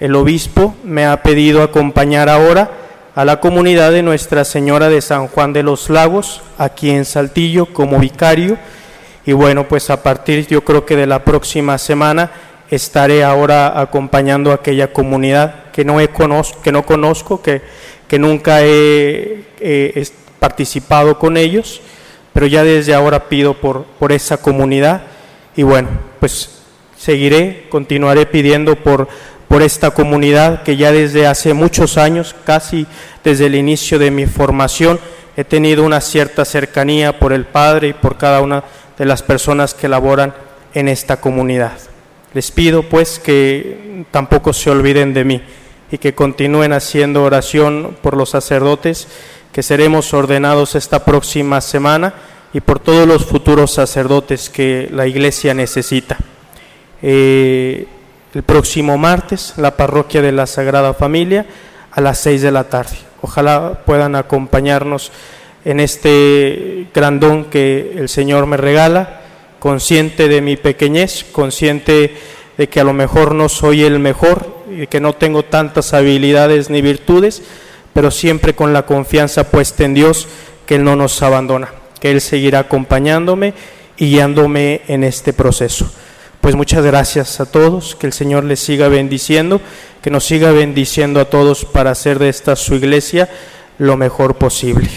El 0.00 0.16
obispo 0.16 0.74
me 0.82 1.06
ha 1.06 1.22
pedido 1.22 1.62
acompañar 1.62 2.28
ahora 2.28 2.87
a 3.18 3.24
la 3.24 3.40
comunidad 3.40 3.90
de 3.90 4.04
Nuestra 4.04 4.44
Señora 4.44 4.88
de 4.88 5.00
San 5.00 5.26
Juan 5.26 5.52
de 5.52 5.64
los 5.64 5.90
Lagos, 5.90 6.40
aquí 6.56 6.90
en 6.90 7.04
Saltillo, 7.04 7.66
como 7.66 7.98
vicario. 7.98 8.56
Y 9.26 9.32
bueno, 9.32 9.66
pues 9.66 9.90
a 9.90 10.04
partir 10.04 10.46
yo 10.46 10.62
creo 10.62 10.86
que 10.86 10.94
de 10.94 11.08
la 11.08 11.24
próxima 11.24 11.78
semana 11.78 12.30
estaré 12.70 13.24
ahora 13.24 13.80
acompañando 13.80 14.52
a 14.52 14.54
aquella 14.54 14.92
comunidad 14.92 15.72
que 15.72 15.84
no, 15.84 16.00
he 16.00 16.10
que 16.62 16.70
no 16.70 16.86
conozco, 16.86 17.42
que, 17.42 17.60
que 18.06 18.20
nunca 18.20 18.62
he, 18.62 19.46
he 19.58 20.06
participado 20.38 21.18
con 21.18 21.36
ellos, 21.36 21.80
pero 22.32 22.46
ya 22.46 22.62
desde 22.62 22.94
ahora 22.94 23.28
pido 23.28 23.54
por, 23.54 23.82
por 23.98 24.12
esa 24.12 24.36
comunidad 24.36 25.02
y 25.56 25.64
bueno, 25.64 25.88
pues 26.20 26.60
seguiré, 26.96 27.66
continuaré 27.68 28.26
pidiendo 28.26 28.76
por, 28.76 29.08
por 29.48 29.62
esta 29.62 29.90
comunidad 29.90 30.62
que 30.62 30.76
ya 30.76 30.92
desde 30.92 31.26
hace 31.26 31.54
muchos 31.54 31.96
años, 31.96 32.36
casi 32.44 32.86
desde 33.24 33.46
el 33.46 33.54
inicio 33.54 33.98
de 33.98 34.10
mi 34.10 34.26
formación, 34.26 35.00
he 35.36 35.44
tenido 35.44 35.84
una 35.84 36.00
cierta 36.00 36.44
cercanía 36.44 37.18
por 37.18 37.32
el 37.32 37.46
Padre 37.46 37.88
y 37.88 37.92
por 37.94 38.18
cada 38.18 38.42
una 38.42 38.62
de 38.98 39.06
las 39.06 39.22
personas 39.22 39.72
que 39.72 39.88
laboran 39.88 40.34
en 40.74 40.88
esta 40.88 41.20
comunidad. 41.20 41.78
Les 42.34 42.50
pido 42.50 42.82
pues 42.82 43.18
que 43.18 44.04
tampoco 44.10 44.52
se 44.52 44.70
olviden 44.70 45.14
de 45.14 45.24
mí 45.24 45.42
y 45.90 45.98
que 45.98 46.14
continúen 46.14 46.72
haciendo 46.72 47.22
oración 47.22 47.96
por 48.02 48.16
los 48.16 48.30
sacerdotes 48.30 49.08
que 49.52 49.62
seremos 49.62 50.12
ordenados 50.12 50.74
esta 50.74 51.04
próxima 51.04 51.60
semana 51.62 52.14
y 52.52 52.60
por 52.60 52.80
todos 52.80 53.08
los 53.08 53.24
futuros 53.24 53.72
sacerdotes 53.72 54.50
que 54.50 54.88
la 54.92 55.06
Iglesia 55.06 55.54
necesita. 55.54 56.18
Eh, 57.00 57.86
el 58.34 58.42
próximo 58.42 58.98
martes, 58.98 59.54
la 59.56 59.76
parroquia 59.76 60.22
de 60.22 60.32
la 60.32 60.46
Sagrada 60.46 60.94
Familia, 60.94 61.46
a 61.92 62.00
las 62.00 62.18
seis 62.18 62.42
de 62.42 62.52
la 62.52 62.64
tarde. 62.64 62.96
Ojalá 63.22 63.80
puedan 63.84 64.14
acompañarnos 64.14 65.10
en 65.64 65.80
este 65.80 66.86
gran 66.94 67.20
don 67.20 67.46
que 67.46 67.94
el 67.96 68.08
Señor 68.08 68.46
me 68.46 68.56
regala, 68.56 69.20
consciente 69.58 70.28
de 70.28 70.40
mi 70.40 70.56
pequeñez, 70.56 71.24
consciente 71.32 72.14
de 72.56 72.68
que 72.68 72.80
a 72.80 72.84
lo 72.84 72.92
mejor 72.92 73.34
no 73.34 73.48
soy 73.48 73.82
el 73.82 73.98
mejor 73.98 74.62
y 74.70 74.86
que 74.86 75.00
no 75.00 75.14
tengo 75.14 75.44
tantas 75.44 75.94
habilidades 75.94 76.70
ni 76.70 76.82
virtudes, 76.82 77.42
pero 77.92 78.10
siempre 78.10 78.54
con 78.54 78.72
la 78.72 78.86
confianza 78.86 79.50
puesta 79.50 79.84
en 79.84 79.94
Dios 79.94 80.28
que 80.66 80.76
Él 80.76 80.84
no 80.84 80.94
nos 80.94 81.20
abandona, 81.22 81.70
que 82.00 82.10
Él 82.10 82.20
seguirá 82.20 82.60
acompañándome 82.60 83.54
y 83.96 84.10
guiándome 84.10 84.82
en 84.86 85.02
este 85.02 85.32
proceso. 85.32 85.90
Pues 86.40 86.54
muchas 86.54 86.84
gracias 86.84 87.40
a 87.40 87.46
todos, 87.46 87.94
que 87.96 88.06
el 88.06 88.12
Señor 88.12 88.44
les 88.44 88.60
siga 88.60 88.88
bendiciendo, 88.88 89.60
que 90.00 90.10
nos 90.10 90.24
siga 90.24 90.52
bendiciendo 90.52 91.20
a 91.20 91.26
todos 91.26 91.64
para 91.64 91.90
hacer 91.90 92.18
de 92.18 92.28
esta 92.28 92.56
su 92.56 92.74
iglesia 92.74 93.28
lo 93.78 93.96
mejor 93.96 94.36
posible. 94.36 94.88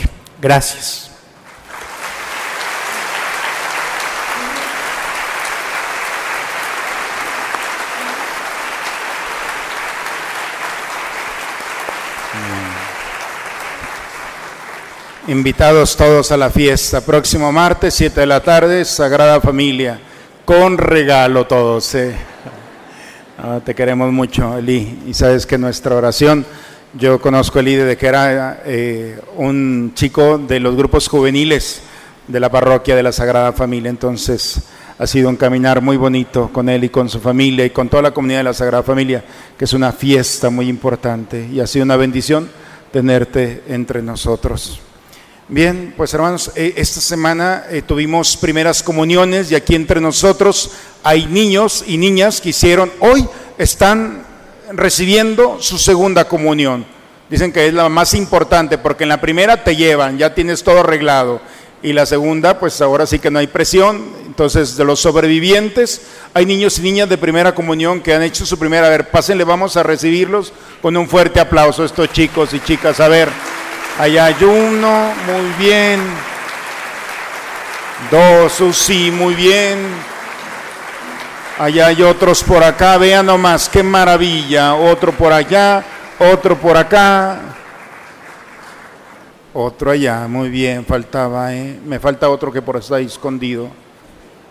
Gracias. 0.42 1.12
Invitados 15.28 15.96
todos 15.96 16.32
a 16.32 16.38
la 16.38 16.50
fiesta, 16.50 17.00
próximo 17.00 17.52
martes, 17.52 17.94
7 17.94 18.20
de 18.20 18.26
la 18.26 18.42
tarde, 18.42 18.84
Sagrada 18.84 19.40
Familia, 19.40 20.00
con 20.52 20.78
regalo 20.78 21.48
todos. 21.48 21.96
¿eh? 21.96 22.14
Te 23.64 23.74
queremos 23.74 24.12
mucho, 24.12 24.58
Eli, 24.58 25.00
y 25.08 25.14
sabes 25.14 25.46
que 25.46 25.58
nuestra 25.58 25.96
oración, 25.96 26.46
yo 26.94 27.22
conozco 27.22 27.58
a 27.58 27.62
Eli 27.62 27.76
desde 27.76 27.96
que 27.96 28.06
era 28.06 28.62
eh, 28.66 29.18
un 29.38 29.94
chico 29.96 30.38
de 30.38 30.60
los 30.60 30.76
grupos 30.76 31.08
juveniles 31.08 31.84
de 32.28 32.38
la 32.42 32.52
parroquia 32.52 32.98
de 32.98 33.04
la 33.04 33.14
Sagrada 33.14 33.54
Familia, 33.54 33.90
entonces 33.90 34.64
ha 35.00 35.08
sido 35.08 35.30
un 35.30 35.38
caminar 35.38 35.82
muy 35.82 35.96
bonito 35.96 36.50
con 36.52 36.68
él 36.68 36.84
y 36.84 36.90
con 36.90 37.08
su 37.08 37.22
familia 37.22 37.64
y 37.64 37.70
con 37.70 37.88
toda 37.88 38.04
la 38.04 38.12
comunidad 38.12 38.40
de 38.40 38.44
la 38.44 38.54
Sagrada 38.54 38.84
Familia, 38.84 39.24
que 39.58 39.64
es 39.64 39.72
una 39.72 39.94
fiesta 39.94 40.50
muy 40.50 40.68
importante 40.68 41.48
y 41.50 41.62
ha 41.62 41.66
sido 41.66 41.86
una 41.86 41.96
bendición 41.96 42.50
tenerte 42.92 43.64
entre 43.70 44.02
nosotros. 44.02 44.82
Bien, 45.54 45.94
pues 45.98 46.14
hermanos, 46.14 46.50
eh, 46.56 46.76
esta 46.78 47.02
semana 47.02 47.66
eh, 47.70 47.82
tuvimos 47.82 48.38
primeras 48.38 48.82
comuniones 48.82 49.52
y 49.52 49.56
aquí 49.56 49.76
entre 49.76 50.00
nosotros 50.00 50.72
hay 51.04 51.26
niños 51.26 51.84
y 51.86 51.98
niñas 51.98 52.40
que 52.40 52.52
hicieron, 52.52 52.90
hoy 53.02 53.28
están 53.58 54.24
recibiendo 54.72 55.58
su 55.60 55.78
segunda 55.78 56.24
comunión. 56.24 56.86
Dicen 57.30 57.52
que 57.52 57.68
es 57.68 57.74
la 57.74 57.90
más 57.90 58.14
importante 58.14 58.78
porque 58.78 59.04
en 59.04 59.10
la 59.10 59.20
primera 59.20 59.62
te 59.62 59.76
llevan, 59.76 60.18
ya 60.18 60.34
tienes 60.34 60.64
todo 60.64 60.80
arreglado. 60.80 61.42
Y 61.84 61.92
la 61.92 62.06
segunda, 62.06 62.58
pues 62.58 62.80
ahora 62.80 63.06
sí 63.06 63.20
que 63.20 63.30
no 63.30 63.40
hay 63.40 63.48
presión. 63.48 64.06
Entonces, 64.26 64.78
de 64.78 64.86
los 64.86 65.02
sobrevivientes, 65.02 66.04
hay 66.34 66.46
niños 66.46 66.80
y 66.80 66.84
niñas 66.84 67.10
de 67.10 67.18
primera 67.18 67.54
comunión 67.54 68.00
que 68.00 68.14
han 68.14 68.24
hecho 68.24 68.46
su 68.46 68.58
primera. 68.58 68.88
A 68.88 68.90
ver, 68.90 69.10
pásenle, 69.10 69.44
vamos 69.44 69.76
a 69.76 69.84
recibirlos 69.84 70.54
con 70.82 70.96
un 70.96 71.10
fuerte 71.10 71.42
aplauso 71.42 71.84
estos 71.84 72.10
chicos 72.14 72.54
y 72.54 72.62
chicas. 72.62 73.02
A 73.02 73.10
ver. 73.10 73.28
Hay 74.00 74.18
uno, 74.44 75.14
muy 75.28 75.54
bien. 75.60 76.00
Dos, 78.10 78.76
sí, 78.76 79.12
muy 79.12 79.36
bien. 79.36 79.80
Allá 81.60 81.88
hay 81.88 82.02
otros 82.02 82.44
por 82.44 82.64
acá, 82.64 82.98
vean 82.98 83.28
nomás, 83.28 83.70
qué 83.70 83.84
maravilla. 83.84 84.74
Otro 84.74 85.12
por 85.12 85.32
allá, 85.32 85.84
otro 86.18 86.58
por 86.58 86.76
acá. 86.76 87.40
Otro 89.54 89.92
allá, 89.92 90.28
muy 90.28 90.50
bien, 90.50 90.86
faltaba, 90.86 91.54
¿eh? 91.54 91.78
Me 91.86 92.00
falta 92.00 92.30
otro 92.30 92.52
que 92.52 92.62
por 92.62 92.82
ahí 92.92 93.06
escondido. 93.06 93.70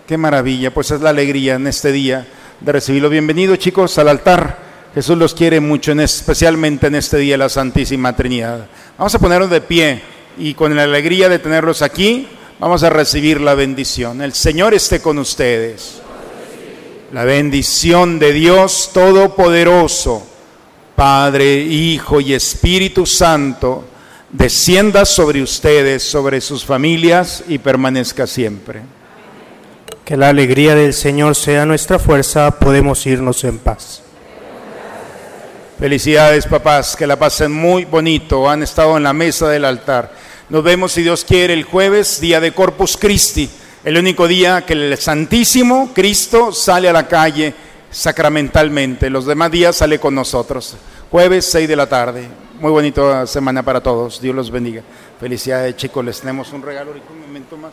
Qué 0.07 0.17
maravilla, 0.17 0.73
pues 0.73 0.91
es 0.91 1.01
la 1.01 1.11
alegría 1.11 1.55
en 1.55 1.67
este 1.67 1.91
día 1.91 2.27
de 2.61 2.73
recibirlo. 2.73 3.09
Bienvenidos 3.09 3.59
chicos 3.59 3.97
al 3.99 4.09
altar. 4.09 4.59
Jesús 4.95 5.17
los 5.17 5.35
quiere 5.35 5.61
mucho, 5.61 5.93
especialmente 5.93 6.89
en 6.89 6.97
este 6.97 7.17
día 7.17 7.35
de 7.35 7.39
la 7.39 7.49
Santísima 7.49 8.15
Trinidad. 8.15 8.67
Vamos 9.01 9.15
a 9.15 9.19
ponernos 9.19 9.49
de 9.49 9.63
pie 9.63 10.03
y 10.37 10.53
con 10.53 10.77
la 10.77 10.83
alegría 10.83 11.31
de 11.31 11.39
tenerlos 11.39 11.81
aquí, 11.81 12.29
vamos 12.59 12.83
a 12.83 12.91
recibir 12.91 13.41
la 13.41 13.55
bendición. 13.55 14.21
El 14.21 14.35
Señor 14.35 14.75
esté 14.75 15.01
con 15.01 15.17
ustedes. 15.17 16.03
La 17.11 17.25
bendición 17.25 18.19
de 18.19 18.35
Dios 18.35 18.91
Todopoderoso, 18.93 20.23
Padre, 20.95 21.61
Hijo 21.61 22.21
y 22.21 22.35
Espíritu 22.35 23.07
Santo, 23.07 23.85
descienda 24.29 25.07
sobre 25.07 25.43
ustedes, 25.43 26.03
sobre 26.03 26.43
sus 26.43 26.63
familias 26.63 27.45
y 27.49 27.57
permanezca 27.57 28.27
siempre. 28.27 28.83
Que 30.05 30.19
la 30.19 30.29
alegría 30.29 30.75
del 30.75 30.93
Señor 30.93 31.37
sea 31.37 31.65
nuestra 31.65 31.99
fuerza, 31.99 32.59
podemos 32.59 33.07
irnos 33.07 33.45
en 33.45 33.61
paz. 33.61 34.03
Felicidades 35.81 36.45
papás, 36.45 36.95
que 36.95 37.07
la 37.07 37.19
pasen 37.19 37.53
muy 37.53 37.87
bonito, 37.87 38.51
han 38.51 38.63
estado 38.63 38.99
en 38.99 39.03
la 39.03 39.15
mesa 39.15 39.49
del 39.49 39.65
altar. 39.65 40.13
Nos 40.51 40.63
vemos 40.63 40.93
si 40.93 41.03
Dios 41.03 41.25
quiere 41.25 41.55
el 41.55 41.65
jueves, 41.65 42.21
día 42.21 42.39
de 42.39 42.53
Corpus 42.53 42.99
Christi, 42.99 43.49
el 43.83 43.97
único 43.97 44.29
día 44.29 44.67
que 44.67 44.75
el 44.75 44.99
Santísimo 44.99 45.91
Cristo 45.95 46.53
sale 46.53 46.91
a 46.91 46.93
la 46.93 47.09
calle 47.09 47.55
sacramentalmente, 47.91 49.09
los 49.09 49.25
demás 49.25 49.51
días 49.51 49.75
sale 49.75 49.99
con 49.99 50.15
nosotros. 50.15 50.77
Jueves 51.11 51.47
6 51.51 51.67
de 51.67 51.77
la 51.77 51.89
tarde. 51.89 52.29
Muy 52.61 52.73
bonita 52.73 53.27
semana 53.27 53.63
para 53.63 53.81
todos. 53.81 54.21
Dios 54.21 54.35
los 54.35 54.51
bendiga. 54.51 54.83
Felicidades 55.19 55.77
chicos, 55.77 56.05
les 56.05 56.21
tenemos 56.21 56.53
un 56.53 56.61
regalo 56.61 56.95
y 56.95 57.01
un 57.11 57.21
momento 57.23 57.57
más. 57.57 57.73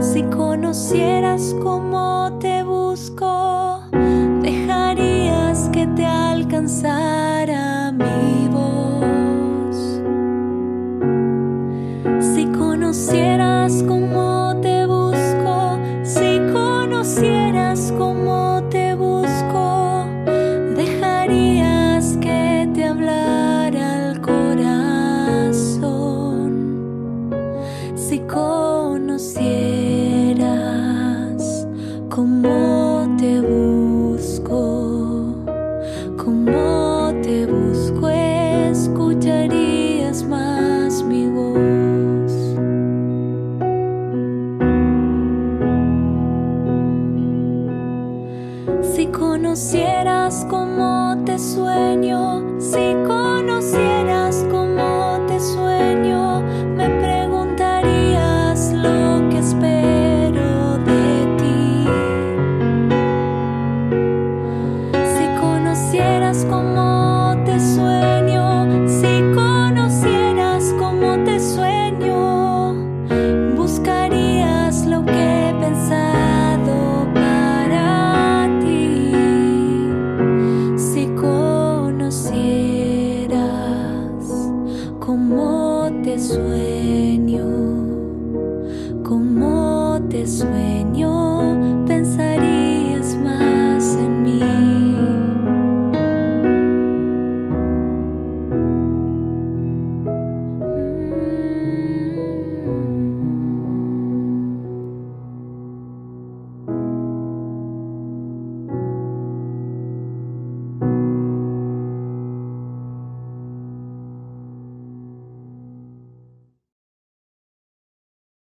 Si 0.00 0.22
conocieras 0.24 1.54
cómo 1.62 2.38
te 2.40 2.62
busco, 2.62 3.82
dejarías 4.40 5.68
que 5.70 5.86
te 5.88 6.06
alcanzara 6.06 7.92
mi 7.92 8.48
voz. 8.48 10.00
Si 12.18 12.46
conocieras 12.46 13.82
cómo 13.86 14.33